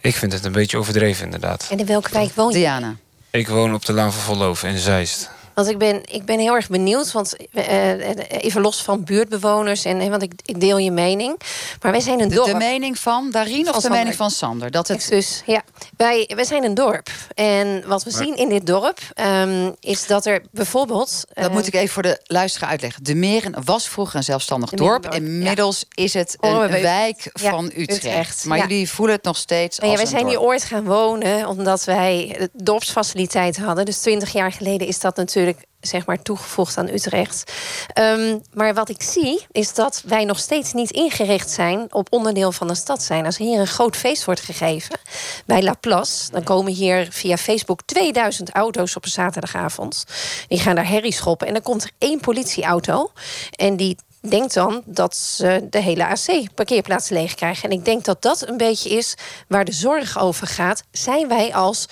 [0.00, 1.66] Ik vind het een beetje overdreven, inderdaad.
[1.70, 2.58] En in welke wijk woon je?
[2.58, 2.96] Diana.
[3.30, 5.30] Ik woon op de Laan van Volloven in Zeist.
[5.54, 10.10] Want ik ben, ik ben heel erg benieuwd, want uh, even los van buurtbewoners, en,
[10.10, 11.40] want ik, ik deel je mening.
[11.82, 12.46] Maar wij zijn een dorp.
[12.46, 14.70] De, mening van Darien of de mening van Sander?
[14.70, 15.06] Dat het...
[15.08, 15.62] Dus ja,
[15.96, 17.08] wij, wij zijn een dorp.
[17.34, 21.24] En wat we zien in dit dorp um, is dat er bijvoorbeeld.
[21.32, 23.04] Dat moet ik even voor de luisteraar uitleggen.
[23.04, 25.14] De Meren was vroeger een zelfstandig dorp.
[25.14, 26.02] Inmiddels ja.
[26.02, 27.90] is het een wijk van Utrecht.
[27.90, 28.44] Utrecht.
[28.44, 29.78] Maar jullie voelen het nog steeds.
[29.78, 30.38] Nou als ja, wij zijn dorp.
[30.38, 33.84] hier ooit gaan wonen omdat wij dorpsfaciliteit hadden.
[33.84, 35.41] Dus twintig jaar geleden is dat natuurlijk
[35.80, 37.52] zeg maar toegevoegd aan Utrecht.
[37.92, 42.52] Ehm, maar wat ik zie is dat wij nog steeds niet ingericht zijn op onderdeel
[42.52, 43.24] van de stad zijn.
[43.24, 44.98] Als hier een groot feest wordt gegeven
[45.46, 50.04] bij La Place, dan komen hier via Facebook 2000 auto's op een zaterdagavond.
[50.48, 53.12] Die gaan daar herrie schoppen en dan komt er één politieauto
[53.50, 53.96] en die
[54.28, 57.70] denkt dan dat ze de hele AC-parkeerplaats leeg krijgen.
[57.70, 59.14] En ik denk dat dat een beetje is
[59.48, 60.82] waar de zorg over gaat.
[60.90, 61.88] Zijn wij als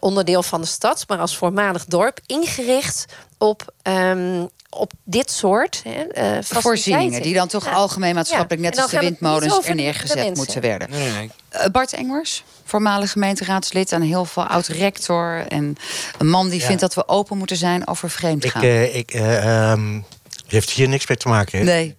[0.00, 3.04] onderdeel van de stad, maar als voormalig dorp ingericht
[3.38, 8.90] op, ehm, op dit soort hè, uh, voorzieningen die dan toch algemeen maatschappelijk, net als
[8.90, 10.90] de windmolens, er neergezet moeten werden.
[10.90, 11.30] Nee, nee.
[11.52, 15.76] Uh, Bart Engers, voormalig gemeenteraadslid en heel veel oud-rector en
[16.18, 18.62] een man die vindt dat we open moeten zijn over vreemdgaan.
[18.62, 20.04] Ik, uh, ik um,
[20.46, 21.58] heeft hier niks mee te maken.
[21.58, 21.64] Hè?
[21.64, 21.96] Nee.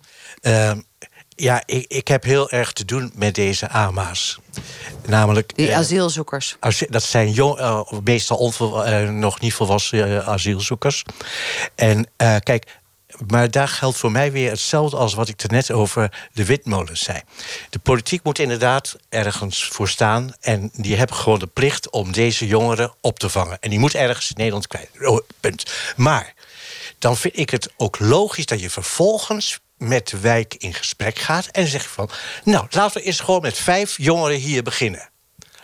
[1.41, 4.39] Ja, ik, ik heb heel erg te doen met deze AMA's.
[5.07, 6.57] Namelijk, die asielzoekers.
[6.89, 11.03] dat zijn jong, uh, meestal onvol, uh, nog niet volwassen asielzoekers.
[11.75, 12.07] En
[12.43, 12.79] kijk,
[13.27, 17.03] maar daar geldt voor mij weer hetzelfde als wat ik er net over de windmolens
[17.03, 17.21] zei.
[17.69, 20.33] De politiek moet inderdaad ergens voor staan.
[20.39, 23.59] En die hebben gewoon de plicht om deze jongeren op te vangen.
[23.59, 24.89] En die moet ergens in Nederland kwijt.
[24.99, 25.71] Oh, punt.
[25.95, 26.33] Maar
[26.99, 31.45] dan vind ik het ook logisch dat je vervolgens met de wijk in gesprek gaat
[31.47, 32.09] en zegt van...
[32.43, 35.09] nou, laten we eens gewoon met vijf jongeren hier beginnen.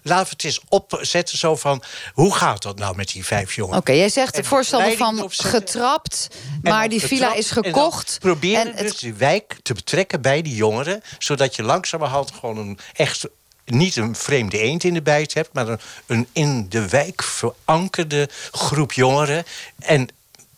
[0.01, 1.83] Laten we het eens opzetten zo van...
[2.13, 3.79] hoe gaat dat nou met die vijf jongeren?
[3.79, 6.27] Oké, jij zegt het voorstel van getrapt,
[6.61, 8.17] maar die villa is gekocht.
[8.19, 11.01] Probeer en dus die wijk te betrekken bij die jongeren...
[11.17, 13.27] zodat je langzamerhand gewoon een echt
[13.65, 15.53] niet een vreemde eend in de bijt hebt...
[15.53, 19.45] maar een, een in de wijk verankerde groep jongeren.
[19.79, 20.07] En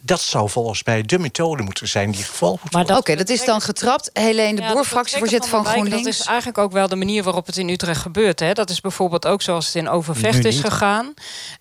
[0.01, 2.97] dat zou volgens mij de methode moeten zijn die gevolgd moet worden.
[2.97, 4.09] Oké, dat is dan getrapt.
[4.13, 6.03] Helene de Boer, fractievoorzitter van, van GroenLinks.
[6.03, 8.39] Dat is eigenlijk ook wel de manier waarop het in Utrecht gebeurt.
[8.39, 8.53] Hè.
[8.53, 11.13] Dat is bijvoorbeeld ook zoals het in Overvecht is gegaan.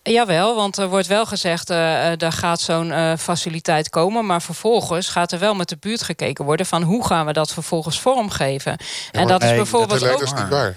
[0.02, 1.70] Jawel, want er wordt wel gezegd...
[1.70, 4.26] Uh, er gaat zo'n uh, faciliteit komen...
[4.26, 6.66] maar vervolgens gaat er wel met de buurt gekeken worden...
[6.66, 8.76] van hoe gaan we dat vervolgens vormgeven.
[9.12, 10.22] Ja, en dat is bijvoorbeeld dat ook...
[10.22, 10.76] is niet waar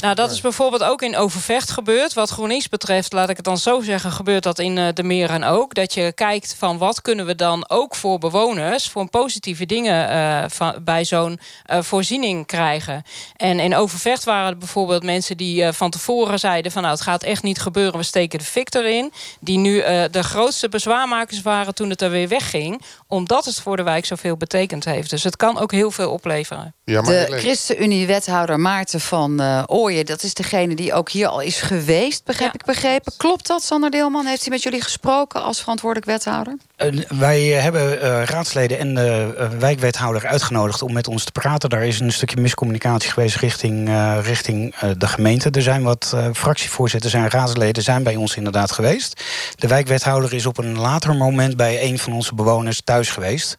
[0.00, 2.14] nou, dat is bijvoorbeeld ook in Overvecht gebeurd.
[2.14, 4.12] Wat GroenLinks betreft, laat ik het dan zo zeggen...
[4.12, 5.74] gebeurt dat in eh, de Meren ook.
[5.74, 8.88] Dat je kijkt van wat kunnen we dan ook voor bewoners...
[8.88, 11.40] voor positieve dingen uh, van, bij zo'n
[11.70, 13.02] uh, voorziening krijgen.
[13.36, 16.72] En in Overvecht waren er bijvoorbeeld mensen die van tevoren zeiden...
[16.72, 19.12] van nou, het gaat echt niet gebeuren, we steken de fik erin.
[19.40, 22.82] Die nu de grootste bezwaarmakers waren toen het er weer wegging.
[23.06, 25.10] Omdat het voor de wijk zoveel betekend heeft.
[25.10, 26.74] Dus het kan ook heel veel opleveren.
[26.84, 30.06] Ja, maar de ChristenUnie-wethouder Maarten van uh, Ooyen...
[30.06, 33.12] dat is degene die ook hier al is geweest, begrijp ik begrepen.
[33.16, 34.26] Klopt dat, Sander Deelman?
[34.26, 36.56] Heeft hij met jullie gesproken als verantwoordelijk wethouder?
[36.84, 40.82] Uh, wij hebben uh, raadsleden en de wijkwethouder uitgenodigd...
[40.82, 41.70] om met ons te praten.
[41.70, 43.90] Daar is een stukje miscommunicatie geweest richting,
[44.22, 45.50] richting de gemeente.
[45.50, 49.24] Er zijn wat fractievoorzitters en raadsleden zijn bij ons inderdaad geweest.
[49.56, 51.56] De wijkwethouder is op een later moment...
[51.56, 53.56] bij een van onze bewoners thuis geweest.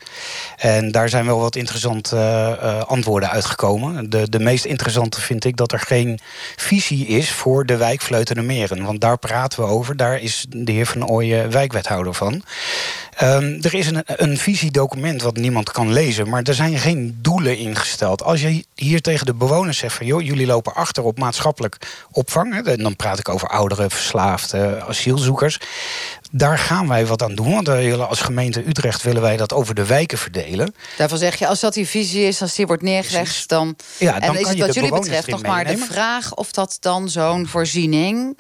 [0.58, 2.18] En daar zijn wel wat interessante
[2.88, 4.10] antwoorden uitgekomen.
[4.10, 6.20] De, de meest interessante vind ik dat er geen
[6.56, 9.98] visie is voor de wijk Vleuten Want daar praten we over.
[9.98, 12.44] Daar is de heer Van Ooyen wijkwethouder van.
[13.22, 17.58] Um, er is een, een visiedocument wat niemand kan lezen, maar er zijn geen doelen
[17.58, 18.24] ingesteld.
[18.24, 21.78] Als je hier tegen de bewoners zegt van joh, jullie lopen achter op maatschappelijk
[22.12, 25.60] opvang, dan praat ik over ouderen, verslaafden, asielzoekers.
[26.36, 27.54] Daar gaan wij wat aan doen.
[27.54, 30.76] Want als gemeente Utrecht willen wij dat over de wijken verdelen.
[30.98, 33.76] Daarvan zeg je, als dat die visie is, als die wordt neergelegd, dan.
[33.98, 37.10] Ja, dan en is het wat jullie betreft nog maar de vraag of dat dan
[37.10, 38.36] zo'n voorziening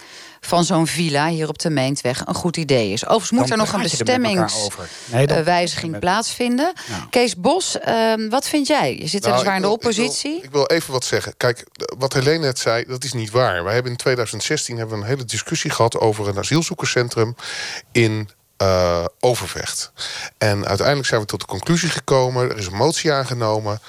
[0.45, 3.05] van zo'n villa hier op de Meentweg een goed idee is.
[3.05, 6.73] Overigens moet er nog een bestemmingswijziging plaatsvinden.
[7.09, 8.97] Kees Bos, uh, wat vind jij?
[8.99, 10.35] Je zit nou, weliswaar in de oppositie.
[10.35, 11.33] Ik wil, ik wil, even wat zeggen.
[11.37, 11.65] Kijk,
[11.97, 13.63] wat Helene net zei, dat is niet waar.
[13.63, 17.35] Wij hebben in 2016 hebben we een hele discussie gehad over een asielzoekerscentrum
[17.91, 18.29] in
[18.63, 19.91] uh, Overvecht.
[20.37, 22.49] En uiteindelijk zijn we tot de conclusie gekomen.
[22.49, 23.79] Er is een motie aangenomen.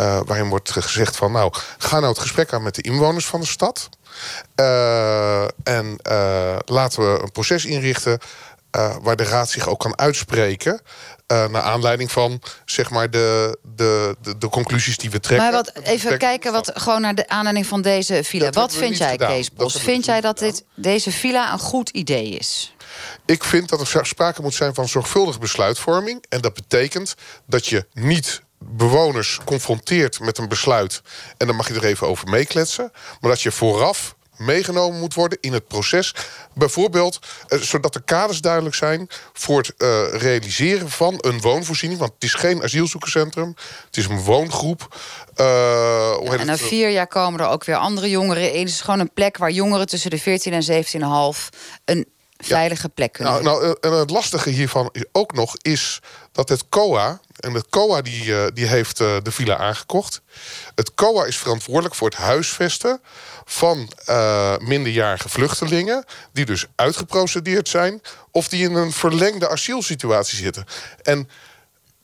[0.00, 3.40] Uh, waarin wordt gezegd van nou, ga nou het gesprek aan met de inwoners van
[3.40, 3.88] de stad.
[4.56, 5.96] Uh, en
[6.64, 8.18] laten we een proces inrichten
[9.02, 10.80] waar de raad zich ook kan uitspreken.
[11.26, 15.46] naar aanleiding van zeg maar de, de, de, de, conclusies die we trekken.
[15.46, 18.50] Maar wat, even kijken wat, gewoon naar de aanleiding van deze villa.
[18.50, 19.28] wat vind jij, gedaan.
[19.28, 19.76] Kees Bos?
[19.76, 22.73] Vind jij dat dit, deze villa een goed idee is?
[23.26, 26.24] Ik vind dat er sprake moet zijn van zorgvuldige besluitvorming.
[26.28, 27.14] En dat betekent
[27.46, 31.02] dat je niet bewoners confronteert met een besluit...
[31.36, 32.92] en dan mag je er even over meekletsen...
[33.20, 36.14] maar dat je vooraf meegenomen moet worden in het proces.
[36.54, 39.08] Bijvoorbeeld, eh, zodat de kaders duidelijk zijn...
[39.32, 42.00] voor het uh, realiseren van een woonvoorziening.
[42.00, 43.54] Want het is geen asielzoekerscentrum.
[43.86, 44.96] Het is een woongroep.
[45.36, 45.46] Uh,
[46.22, 48.60] ja, en na vier jaar komen er ook weer andere jongeren in.
[48.60, 50.84] Het is gewoon een plek waar jongeren tussen de 14 en
[51.34, 51.48] 17,5...
[51.84, 52.06] een
[52.44, 56.00] veilige plek kunnen Nou, nou, eh, en het lastige hiervan is ook nog is
[56.32, 57.20] dat het COA...
[57.36, 60.20] en het COA die, eh, die heeft eh, de villa aangekocht.
[60.74, 63.00] Het COA is verantwoordelijk voor het huisvesten
[63.44, 63.92] van
[64.58, 66.04] minderjarige vluchtelingen...
[66.32, 68.00] die dus uitgeprocedeerd zijn...
[68.30, 70.64] of die in een verlengde asielsituatie zitten.
[71.02, 71.28] En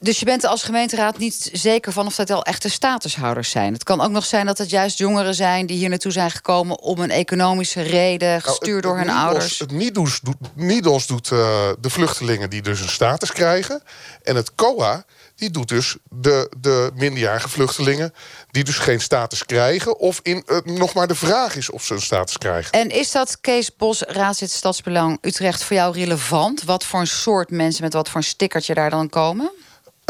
[0.03, 3.73] Dus je bent als gemeenteraad niet zeker van of dat al echte statushouders zijn.
[3.73, 6.81] Het kan ook nog zijn dat het juist jongeren zijn die hier naartoe zijn gekomen
[6.81, 9.59] om een economische reden, gestuurd door hun Nou, ouders.
[9.59, 11.39] Het NIDOS doet, NIDOS doet eh,
[11.81, 13.83] de vluchtelingen die dus een status krijgen.
[14.23, 15.05] En het COA
[15.41, 18.15] die doet dus de, de minderjarige vluchtelingen...
[18.51, 19.99] die dus geen status krijgen...
[19.99, 22.73] of in, eh, nog maar de vraag is of ze een status krijgen.
[22.73, 26.63] En is dat Kees Bos, raadslid Stadsbelang Utrecht, voor jou relevant?
[26.63, 29.51] Wat voor een soort mensen met wat voor een stickertje daar dan komen?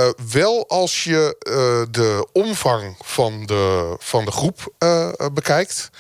[0.01, 5.91] Eh, wel als je eh, de omvang van de, van de groep eh, bekijkt.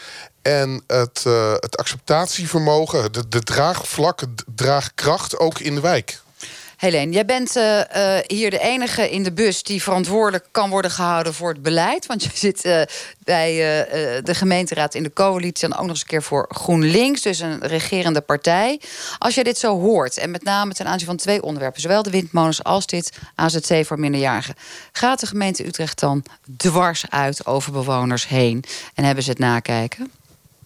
[0.42, 1.24] En het,
[1.60, 6.20] het acceptatievermogen, de, de draagvlak, de draagkracht ook in de wijk.
[6.80, 10.90] Helene, jij bent eh, eh, hier de enige in de bus die verantwoordelijk kan worden
[10.90, 12.06] gehouden voor het beleid.
[12.06, 12.82] Want je zit eh,
[13.24, 13.54] bij
[14.24, 17.66] de gemeenteraad in de coalitie en ook nog eens een keer voor GroenLinks, dus een
[17.66, 18.80] regerende partij.
[19.18, 22.10] Als je dit zo hoort, en met name ten aanzien van twee onderwerpen, zowel de
[22.10, 24.54] windmolens als dit AZC voor minderjarigen,
[24.92, 26.24] gaat de gemeente Utrecht dan
[26.56, 28.64] dwars uit over bewoners heen
[28.94, 30.10] en hebben ze het nakijken?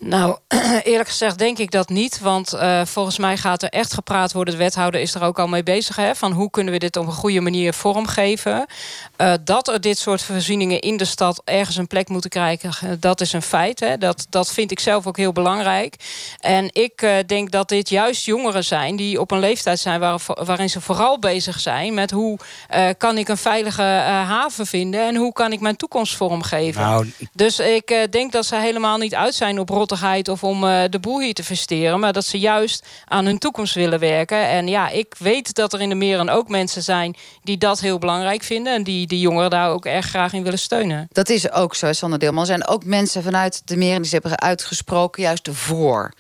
[0.07, 0.37] Nou,
[0.83, 2.21] eerlijk gezegd denk ik dat niet.
[2.21, 4.55] Want eh, volgens mij gaat er echt gepraat worden.
[4.55, 5.97] De wethouder is er ook al mee bezig.
[5.97, 8.67] Hè, van hoe kunnen we dit op een goede manier vormgeven.
[9.17, 12.71] Eh, dat er dit soort voorzieningen in de stad ergens een plek moeten krijgen.
[12.91, 13.81] eh, Dat is een feit.
[13.81, 13.99] Hè.
[13.99, 15.95] Dat, dat vind ik zelf ook heel belangrijk.
[16.41, 20.21] En ik eh, denk dat dit juist jongeren zijn die op een leeftijd zijn waar,
[20.27, 22.39] waarin ze vooral bezig zijn met hoe
[22.99, 26.83] kan ik een veilige haven vinden en hoe kan ik mijn toekomst vormgeven.
[26.83, 30.99] Nou, Dus ik denk dat ze helemaal niet uit zijn op rottigheid of om de
[31.01, 34.49] boel hier te versteren, maar dat ze juist aan hun toekomst willen werken.
[34.49, 37.99] En ja, ik weet dat er in de meren ook mensen zijn die dat heel
[37.99, 41.09] belangrijk vinden en die die jongeren daar ook erg graag in willen steunen.
[41.13, 42.41] Dat is ook zo, Sander Deelman.
[42.41, 46.13] Er zijn ook mensen vanuit de meren die ze hebben uitgesproken, juist voor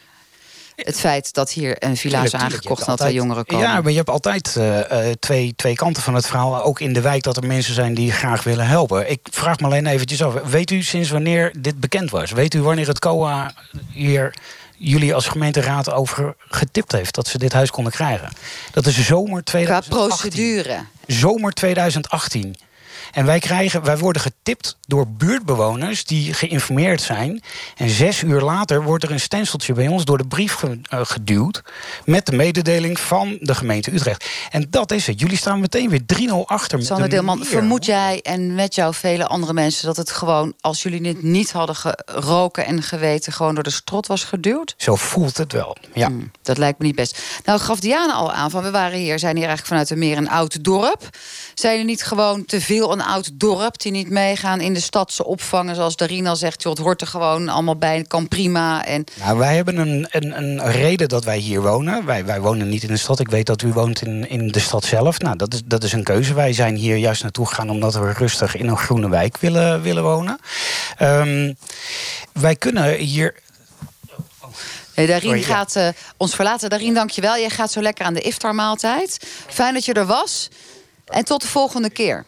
[0.77, 3.67] het feit dat hier een villa is aangekocht en dat er jongeren komen.
[3.67, 6.63] Ja, maar je hebt altijd eh, eh, twee, twee kanten van het verhaal.
[6.63, 9.11] Ook in de wijk dat er mensen zijn die graag willen helpen.
[9.11, 10.35] Ik vraag me alleen eventjes af.
[10.35, 12.31] Weet u sinds wanneer dit bekend was?
[12.31, 13.55] Weet u wanneer het COA
[13.93, 14.35] hier
[14.77, 17.15] jullie als gemeenteraad over getipt heeft...
[17.15, 18.29] dat ze dit huis konden krijgen?
[18.73, 19.91] Dat is zomer Qua 2018.
[19.91, 20.85] procedure.
[21.07, 22.57] Zomer 2018.
[23.15, 27.43] En wij, krijgen, wij worden getipt door buurtbewoners die geïnformeerd zijn.
[27.77, 31.62] En zes uur later wordt er een stenseltje bij ons door de brief eh, geduwd.
[32.05, 34.27] met de mededeling van de gemeente Utrecht.
[34.51, 35.21] En dat is het.
[35.21, 36.83] Jullie staan meteen weer 3-0 achter.
[36.83, 39.87] Sander de Deelman, vermoed jij en met jou vele andere mensen...
[39.87, 43.33] dat het gewoon, als jullie dit niet hadden geroken en geweten...
[43.33, 44.75] gewoon door de strot was geduwd?
[44.77, 46.07] Zo voelt het wel, ja.
[46.07, 47.23] Hmm, dat lijkt me niet best.
[47.45, 50.17] Nou gaf Diana al aan van we waren hier, zijn hier eigenlijk vanuit de meer
[50.17, 51.09] een oud dorp.
[51.55, 55.13] Zijn jullie niet gewoon te veel een oud dorp die niet meegaan in de stad
[55.13, 58.85] ze opvangen zoals Darina zegt, joh, het hoort er gewoon allemaal bij, kan prima.
[58.85, 62.05] En Nou, wij hebben een, een, een reden dat wij hier wonen.
[62.05, 63.21] Wij, wij wonen niet in de stad.
[63.21, 65.19] Ik weet dat u woont in, in de stad zelf.
[65.19, 66.35] Nou, dat is, dat is een keuze.
[66.35, 70.03] Wij zijn hier juist naartoe gegaan omdat we rustig in een groene wijk willen, willen
[70.03, 70.39] wonen.
[70.97, 71.53] Ehm,
[72.33, 73.43] wij kunnen hier.
[74.95, 75.47] Nee, Darien Sorry, ja.
[75.47, 76.71] gaat eh, ons verlaten.
[76.71, 77.39] Darien, dankjewel.
[77.39, 79.27] Jij gaat zo lekker aan de iftarmaaltijd.
[79.47, 80.49] Fijn dat je er was.
[81.05, 82.25] En tot de volgende keer.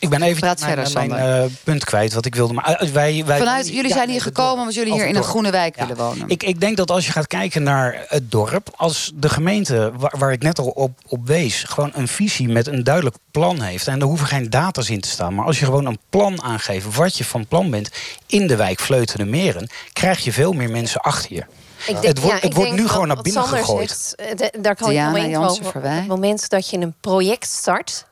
[0.00, 1.42] Ik ben even Praat mijn, verder, mijn Sander.
[1.44, 2.54] eh, punt kwijt wat ik wilde.
[2.54, 5.22] Maar eh, wij, wij, Vanuit, jullie Ja, zijn hier gekomen omdat jullie hier in een
[5.22, 5.86] groene wijk Ja.
[5.86, 6.28] willen wonen.
[6.28, 10.14] Ik, ik denk dat als je gaat kijken naar het dorp, als de gemeente, waar,
[10.18, 13.86] waar ik net al op, op wees, gewoon een visie met een duidelijk plan heeft.
[13.86, 15.34] En er hoeven geen data's in te staan.
[15.34, 17.90] Maar als je gewoon een plan aangeeft wat je van plan bent
[18.26, 21.44] in de wijk Vleuten de Meren, krijg je veel meer mensen achter je.
[21.78, 23.88] Ik denk- het wordt, ja, het wordt denk nu gewoon naar binnen Sander gegooid.
[23.90, 25.72] zegt, eh, de- daar kan Diana Jansen komen.
[25.72, 25.92] Verwij.
[25.94, 28.06] Op het moment dat je een project start,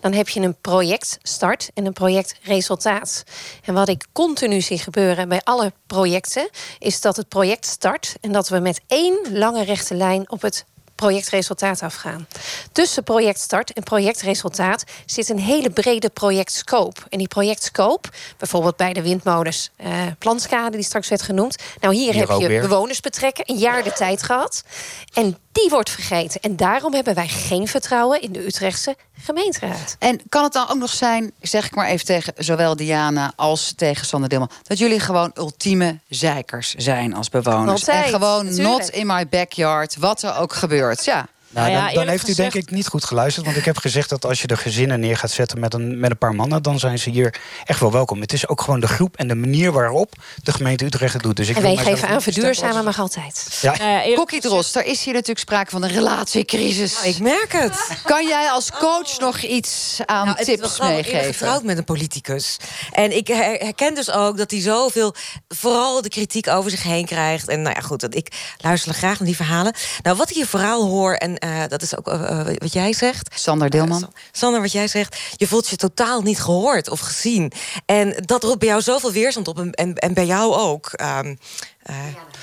[0.00, 3.22] dan heb je een projectstart en een projectresultaat.
[3.64, 6.48] En wat ik continu zie gebeuren bij alle projecten,
[6.78, 10.64] is dat het project start en dat we met één lange rechte lijn op het
[11.02, 12.26] projectresultaat afgaan.
[12.72, 17.00] Tussen projectstart en projectresultaat zit een hele brede projectscope.
[17.08, 21.56] En die projectscope, bijvoorbeeld bij de windmolens eh Planskade, die straks werd genoemd.
[21.80, 22.60] Nou, hier, Hier heb je weer.
[22.60, 24.64] bewoners betrekken, een jaar de tijd gehad.
[25.12, 26.40] En die wordt vergeten.
[26.40, 29.96] En daarom hebben wij geen vertrouwen in de Utrechtse gemeenteraad.
[29.98, 33.72] En kan het dan ook nog zijn, zeg ik maar even tegen zowel Diana als
[33.76, 37.80] tegen Sander Dilman, dat jullie gewoon ultieme zeikers zijn als bewoners?
[37.80, 38.68] Altijd, en gewoon natuurlijk.
[38.68, 41.04] not in my backyard, wat er ook gebeurt.
[41.04, 41.28] Ja.
[41.52, 43.46] Nou, Nou ja, dan, heeft u denk ik niet goed geluisterd.
[43.46, 46.10] Want ik heb gezegd dat als je de gezinnen neer gaat zetten met een, met
[46.10, 46.62] een paar mannen...
[46.62, 47.34] dan zijn ze hier
[47.64, 48.20] echt wel welkom.
[48.20, 51.36] Het is ook gewoon de groep en de manier waarop de gemeente Utrecht het doet.
[51.36, 53.58] Dus ik En wij geven aan verduurzamen mag altijd.
[53.60, 53.76] Ja.
[53.76, 56.94] Nou eerlijk Kokkie Drost, er is hier natuurlijk sprake van een relatiecrisis.
[56.94, 57.88] Nou, ik merk het.
[58.04, 61.34] Kan jij als coach nog iets aan Nou, tips grappig, ik ben meegeven?
[61.34, 62.56] getrouwd met een politicus.
[62.92, 65.14] En ik her- herken dus ook dat hij zoveel,
[65.48, 67.48] vooral de kritiek over zich heen krijgt.
[67.48, 69.74] En nou ja, goed, dat ik luister graag naar die verhalen.
[70.02, 72.92] Nou, wat ik hier vooral hoor, en eh, dat is ook eh, eh, wat jij
[72.92, 73.40] zegt.
[73.40, 74.12] Sander Deelman.
[74.32, 77.52] Sander, wat jij zegt, je voelt je totaal niet gehoord of gezien.
[77.86, 79.58] En dat roept bij jou zoveel weerstand op.
[79.58, 80.92] En, en, en bij jou ook.
[80.92, 81.34] ehm,
[81.82, 81.96] eh,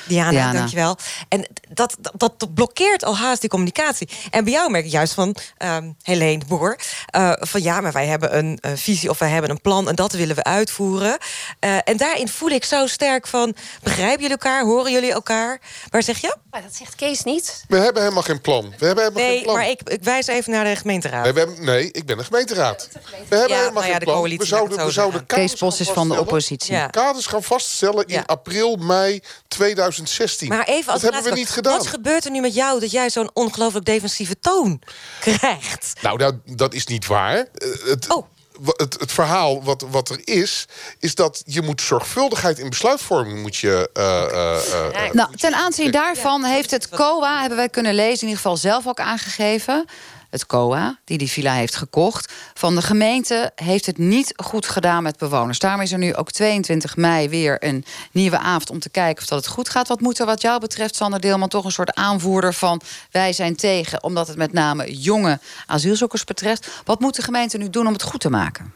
[0.07, 0.51] Diana, Diana.
[0.53, 0.97] dankjewel.
[1.29, 4.09] En dat, dat, dat blokkeert al haast die communicatie.
[4.29, 6.79] En bij jou merk ik juist van, ehm Helene de Boer...
[7.05, 9.89] eh, van ja, maar wij hebben een visie of wij hebben een plan...
[9.89, 11.17] en dat willen we uitvoeren.
[11.59, 13.55] Eh, en daarin voel ik zo sterk van...
[13.83, 15.59] begrijpen jullie elkaar, horen jullie elkaar?
[15.89, 16.35] Waar zeg je?
[16.51, 17.63] Maar dat zegt Kees niet.
[17.67, 18.73] We hebben helemaal geen plan.
[18.77, 19.55] We hebben helemaal geen Nee, plan.
[19.55, 21.23] maar ik, ik wijs even naar de gemeenteraad.
[21.23, 22.89] Nee, we hebben, nee, ik ben de gemeenteraad.
[22.93, 22.99] We
[23.35, 24.15] hebben Ja, helemaal nou ja, geen de plan.
[24.17, 26.21] coalitie, we zouden, we zouden Kees Bos gaan is van de vaststellen.
[26.21, 26.73] oppositie.
[26.73, 26.87] Ja.
[26.87, 28.23] Kaders gaan vaststellen in Ja.
[28.25, 30.47] april, mei 2016.
[30.49, 31.77] Maar even als dat hebben we niet gedaan.
[31.77, 34.82] Wat gebeurt er nu met jou dat jij zo'n ongelooflijk defensieve toon
[35.19, 35.93] krijgt?
[36.01, 37.38] Nou, nou, dat is niet waar.
[37.38, 38.25] Eh, Het, Oh.
[38.65, 40.65] het, het verhaal wat, wat er is,
[40.99, 43.89] is dat je moet zorgvuldigheid in besluitvorming moet je.
[43.93, 48.27] eh, eh, eh, Nou, ten aanzien daarvan heeft het COA, hebben wij kunnen lezen, in
[48.27, 49.86] ieder geval zelf ook aangegeven.
[50.30, 55.03] Het COA, die die villa heeft gekocht, van de gemeente heeft het niet goed gedaan
[55.03, 55.59] met bewoners.
[55.59, 59.30] Daarom is er nu ook 22 mei weer een nieuwe avond om te kijken of
[59.30, 59.88] dat het goed gaat.
[59.88, 63.55] Wat moet er wat jou betreft, Sander Deelman, toch een soort aanvoerder van wij zijn
[63.55, 66.82] tegen, omdat het met name jonge asielzoekers betreft.
[66.86, 68.73] Wat moet de gemeente nu doen om het goed te maken?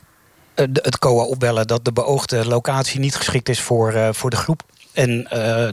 [0.53, 4.35] eh, het COA opbellen dat de beoogde locatie niet geschikt is voor, eh, voor de
[4.35, 4.63] groep.
[4.91, 5.69] En eh,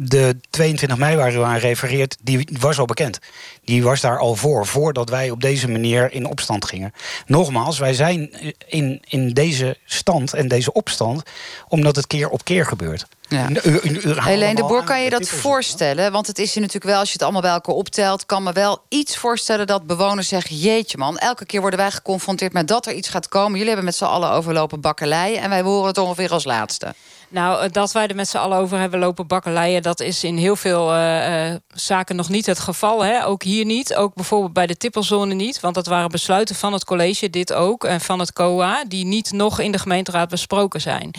[0.00, 3.18] de 22 mei waar u aan refereert, die was al bekend.
[3.64, 6.92] Die was daar al voor, voordat wij op deze manier in opstand gingen.
[7.26, 8.30] Nogmaals, wij zijn
[8.66, 11.22] in, in deze stand en deze opstand...
[11.68, 13.06] omdat het keer op keer gebeurt.
[13.28, 13.50] Ja.
[13.50, 16.12] U- u- u- u haalt Helene de Boer, kan je dat voorstellen?
[16.12, 18.26] Want het is je natuurlijk wel, als je het allemaal bij elkaar optelt...
[18.26, 20.56] kan me wel iets voorstellen dat bewoners zeggen...
[20.56, 23.52] jeetje man, elke keer worden wij geconfronteerd met dat er iets gaat komen.
[23.52, 25.40] Jullie hebben met z'n allen overlopen bakkeleien...
[25.40, 26.94] en wij horen het ongeveer als laatste.
[27.30, 29.82] Nou, eh, dat wij er met z'n allen over hebben lopen bakkeleien...
[29.82, 33.04] dat is in heel veel eh, eh, zaken nog niet het geval.
[33.04, 33.26] Hè?
[33.26, 33.94] Ook hier niet.
[33.94, 35.60] Ook bijvoorbeeld bij de tippelzone niet.
[35.60, 37.84] Want dat waren besluiten van het college, dit ook...
[37.84, 41.10] en van het COA, die niet nog in de gemeenteraad besproken zijn.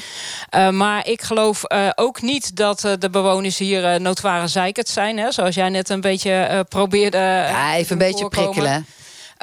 [0.72, 1.64] Maar ik geloof
[1.96, 5.18] ook niet dat de bewoners hier uh, notoire zeikert zijn.
[5.18, 5.32] Hè?
[5.32, 7.18] Zoals jij net een beetje probeerde...
[7.18, 8.86] Ja, even een beetje prikkelen.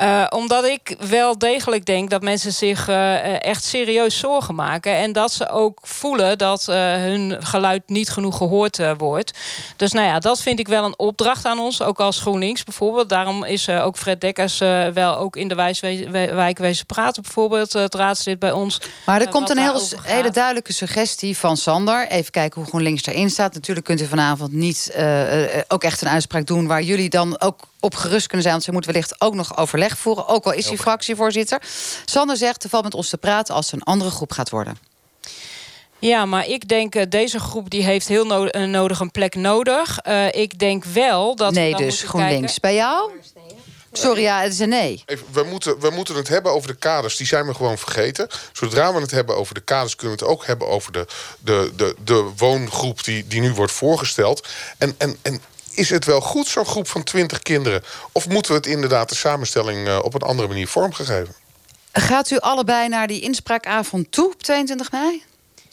[0.01, 4.97] Uh, omdat ik wel degelijk denk dat mensen zich uh, echt serieus zorgen maken.
[4.97, 9.38] En dat ze ook voelen dat uh, hun geluid niet genoeg gehoord wordt.
[9.76, 11.82] Dus nou ja, dat vind ik wel een opdracht aan ons.
[11.82, 13.09] Ook als GroenLinks bijvoorbeeld.
[13.09, 14.59] Daarom is ook Fred Dekkers
[14.92, 15.55] wel ook in de
[16.34, 17.22] wijk wezen praten.
[17.22, 18.80] Bijvoorbeeld het raadslid bij ons.
[19.07, 22.09] Maar er komt een heel, hele duidelijke suggestie van Sander.
[22.09, 23.55] Even kijken hoe GroenLinks erin staat.
[23.55, 24.94] Natuurlijk kunt u vanavond niet
[25.68, 26.66] ook echt een uitspraak doen...
[26.66, 28.53] waar jullie dan ook op gerust kunnen zijn.
[28.53, 30.29] Want ze moet wellicht ook nog overleg voeren.
[30.29, 31.62] Ook al is hij fractievoorzitter.
[32.05, 34.79] Sander zegt, er valt met ons te praten als er een andere groep gaat worden.
[35.99, 39.35] Ja, maar ik denk, uh, deze groep die heeft heel no uh, nodig een plek
[39.35, 39.99] nodig.
[40.09, 41.53] Uh, ik denk wel dat...
[41.53, 42.61] Nee, dus GroenLinks.
[42.61, 43.11] Bij jou?
[43.93, 45.03] Sorry, ja, het is een nee.
[45.07, 47.16] Even, we, moeten, we moeten het hebben over de kaders.
[47.16, 48.29] Die zijn we gewoon vergeten.
[48.53, 49.97] Zodra we het hebben over de kaders...
[49.97, 51.07] kunnen we het ook hebben over de,
[51.39, 54.49] de, de, de woongroep die, die nu wordt voorgesteld.
[54.79, 55.41] En, en, en
[55.77, 57.85] is het wel goed, zo'n groep van 20 kinderen?
[58.12, 61.35] Of moeten we het inderdaad de samenstelling uh, op een andere manier vormgegeven?
[61.93, 65.22] Gaat u allebei naar die inspraakavond toe op 22 mei?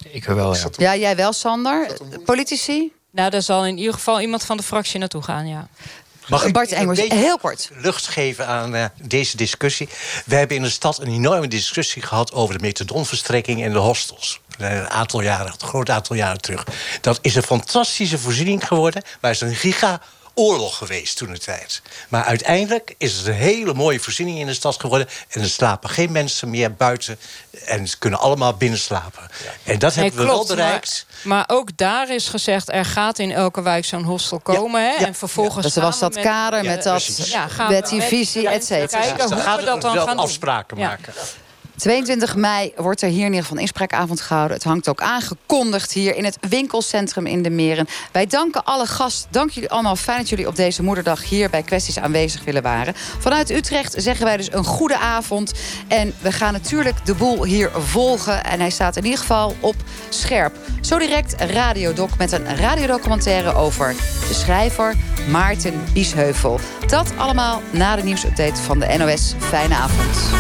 [0.10, 0.70] Ik wel, ja.
[0.78, 1.98] Ja, jij wel, Sander.
[2.26, 2.92] Politici?
[3.12, 5.68] Nou, daar zal in ieder geval iemand van de fractie naartoe gaan, ja.
[6.28, 7.70] Mag Bart Engels, heel kort.
[7.74, 9.90] lucht geven aan uh, deze discussie?
[10.26, 12.32] We hebben in de stad een enorme discussie gehad...
[12.34, 14.42] over de methadonverstrekking en de hostels.
[14.58, 16.66] Een aantal jaren, een groot aantal jaren terug.
[17.02, 19.04] Dat is een fantastische voorziening geworden...
[19.22, 20.02] maar is een giga
[20.34, 21.82] oorlog geweest toen de tijd.
[22.10, 25.08] Maar uiteindelijk is het een hele mooie voorziening in de stad geworden...
[25.30, 27.20] en er slapen geen mensen meer buiten...
[27.66, 29.30] en ze kunnen allemaal binnen slapen.
[29.44, 29.72] Ja.
[29.72, 31.06] En dat nee, hebben we klopt, wel bereikt.
[31.10, 32.72] Maar, maar, ook daar is gezegd...
[32.72, 34.82] er gaat in elke wijk zo'n hostel komen.
[34.82, 35.00] Ja, hè?
[35.00, 38.50] Ja, en vervolgens dus er was dat met, kader met, dat, ja, met die visie,
[38.50, 39.02] et cetera.
[39.02, 40.86] Kijken hoe we dat dan wel gaan afspraken doen.
[40.86, 41.14] maken.
[41.84, 44.56] 22 mei wordt er hier in ieder geval een inspraakavond gehouden.
[44.56, 47.88] Het hangt ook aangekondigd hier in het winkelcentrum in de Meren.
[48.12, 49.32] Wij danken alle gasten.
[49.32, 49.96] Dank jullie allemaal.
[49.96, 52.94] Fijn dat jullie op deze moederdag hier bij Kwesties aanwezig willen waren.
[53.20, 55.54] Vanuit Utrecht zeggen wij dus een goede avond.
[55.88, 58.44] En we gaan natuurlijk de boel hier volgen.
[58.44, 59.76] En hij staat in ieder geval op
[60.10, 60.56] scherp.
[60.82, 63.96] Zo direct Radiodoc met een radiodocumentaire over
[64.28, 64.96] de schrijver
[65.30, 66.60] Maarten Biesheuvel.
[66.88, 69.34] Dat allemaal na de nieuwsupdate van de NOS.
[69.40, 70.32] Fijne avond.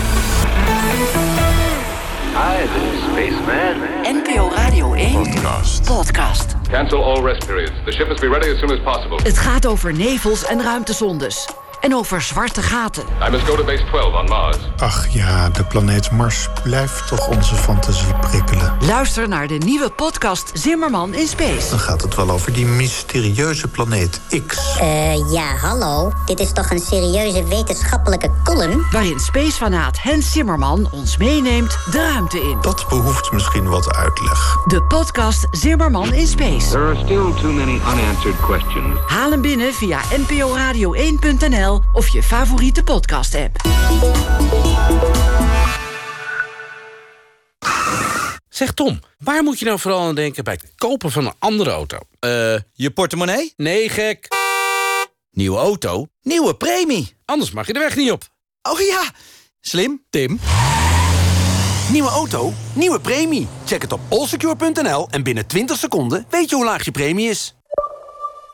[1.35, 3.75] Hi, this is Spaceman.
[4.05, 5.85] NPO Radio 1 Podcast.
[5.87, 6.69] Podcast.
[6.69, 7.73] Cancel all rest periods.
[7.85, 9.17] The ship must be ready as soon as possible.
[9.17, 11.47] Het gaat over nevels en ruimtezondes.
[11.83, 13.03] En over zwarte gaten.
[13.27, 14.57] I must go to base 12 on Mars.
[14.77, 18.73] Ach ja, de planeet Mars blijft toch onze fantasie prikkelen.
[18.79, 21.69] Luister naar de nieuwe podcast Zimmerman in Space.
[21.69, 24.77] Dan gaat het wel over die mysterieuze planeet X.
[24.79, 26.11] Eh, ja, hallo.
[26.25, 28.85] Dit is toch een serieuze wetenschappelijke column?
[28.91, 32.57] Waarin spacefanaat Hans Zimmerman ons meeneemt de ruimte in.
[32.61, 34.57] Dat behoeft misschien wat uitleg.
[34.65, 36.69] De podcast Zimmerman in Space.
[36.69, 38.99] There are still too many unanswered questions.
[39.07, 43.61] Haal hem binnen via nporadio1.nl of je favoriete podcast-app.
[48.49, 51.69] Zeg Tom, waar moet je nou vooral aan denken bij het kopen van een andere
[51.71, 51.97] auto?
[52.19, 53.53] Eh, je portemonnee?
[53.57, 54.27] Nee, gek.
[55.31, 56.07] Nieuwe auto?
[56.21, 57.15] Nieuwe premie.
[57.25, 58.23] Anders mag je de weg niet op.
[58.61, 59.11] Oh ja,
[59.61, 60.39] slim, Tim.
[61.91, 63.47] Nieuwe auto, nieuwe premie.
[63.65, 67.55] Check het op allsecure.nl en binnen 20 seconden weet je hoe laag je premie is.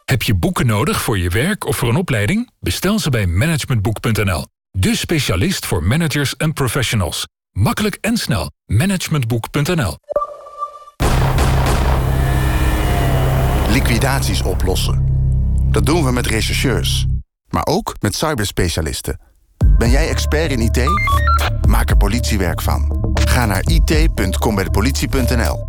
[0.09, 2.49] Heb je boeken nodig voor je werk of voor een opleiding?
[2.59, 4.45] Bestel ze bij managementboek.nl.
[4.71, 7.27] De specialist voor managers en professionals.
[7.51, 8.51] Makkelijk en snel.
[8.65, 9.97] Managementboek.nl.
[13.69, 15.05] Liquidaties oplossen.
[15.71, 17.05] Dat doen we met rechercheurs.
[17.49, 19.19] Maar ook met cyberspecialisten.
[19.77, 20.83] Ben jij expert in IT?
[21.67, 23.11] Maak er politiewerk van.
[23.13, 25.67] Ga naar it.combijdepolitie.nl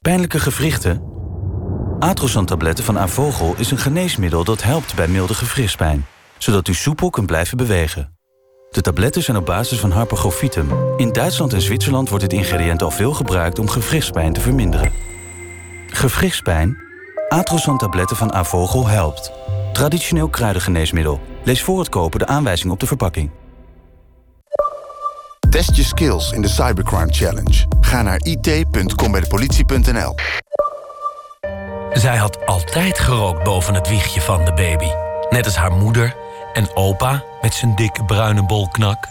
[0.00, 1.19] Pijnlijke gewrichten?
[2.00, 6.06] Atrosan-tabletten van Avogel is een geneesmiddel dat helpt bij milde gewrichtspijn.
[6.38, 8.16] Zodat u soepel kunt blijven bewegen.
[8.70, 10.68] De tabletten zijn op basis van Harpagophytum.
[10.96, 14.92] In Duitsland en Zwitserland wordt dit ingrediënt al veel gebruikt om gewrichtspijn te verminderen.
[15.86, 16.76] Gewrichtspijn?
[17.28, 19.32] Atrosan-tabletten van Avogel helpt.
[19.72, 21.20] Traditioneel kruidengeneesmiddel.
[21.44, 23.30] Lees voor het kopen de aanwijzing op de verpakking.
[25.50, 27.66] Test je skills in de Cybercrime Challenge.
[27.80, 30.14] Ga naar it.combijdepolitie.nl
[31.92, 34.90] Zij had altijd gerookt boven het wiegje van de baby.
[35.30, 36.14] Net als haar moeder
[36.52, 39.08] en opa met zijn dikke bruine bolknak.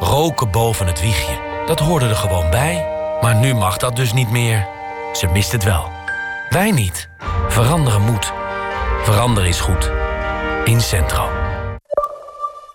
[0.00, 2.86] Roken boven het wiegje, dat hoorde er gewoon bij.
[3.20, 4.66] Maar nu mag dat dus niet meer.
[5.12, 5.84] Ze mist het wel.
[6.48, 7.08] Wij niet.
[7.48, 8.32] Veranderen moet.
[9.02, 9.90] Veranderen is goed.
[10.64, 11.28] Incentro.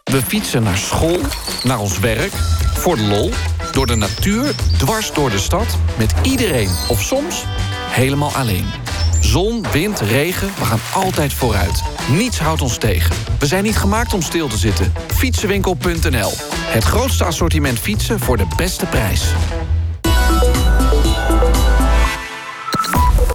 [0.04, 1.20] We fietsen naar school,
[1.64, 2.32] naar ons werk,
[2.74, 3.32] voor de lol,
[3.72, 7.46] door de natuur, dwars door de stad, met iedereen of soms
[7.90, 8.81] helemaal alleen.
[9.22, 11.84] Zon, wind, regen, we gaan altijd vooruit.
[12.12, 13.16] Niets houdt ons tegen.
[13.40, 14.94] We zijn niet gemaakt om stil te zitten.
[15.08, 16.32] Fietsenwinkel.nl.
[16.54, 19.24] Het grootste assortiment fietsen voor de beste prijs.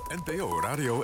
[0.09, 1.03] NPO Radio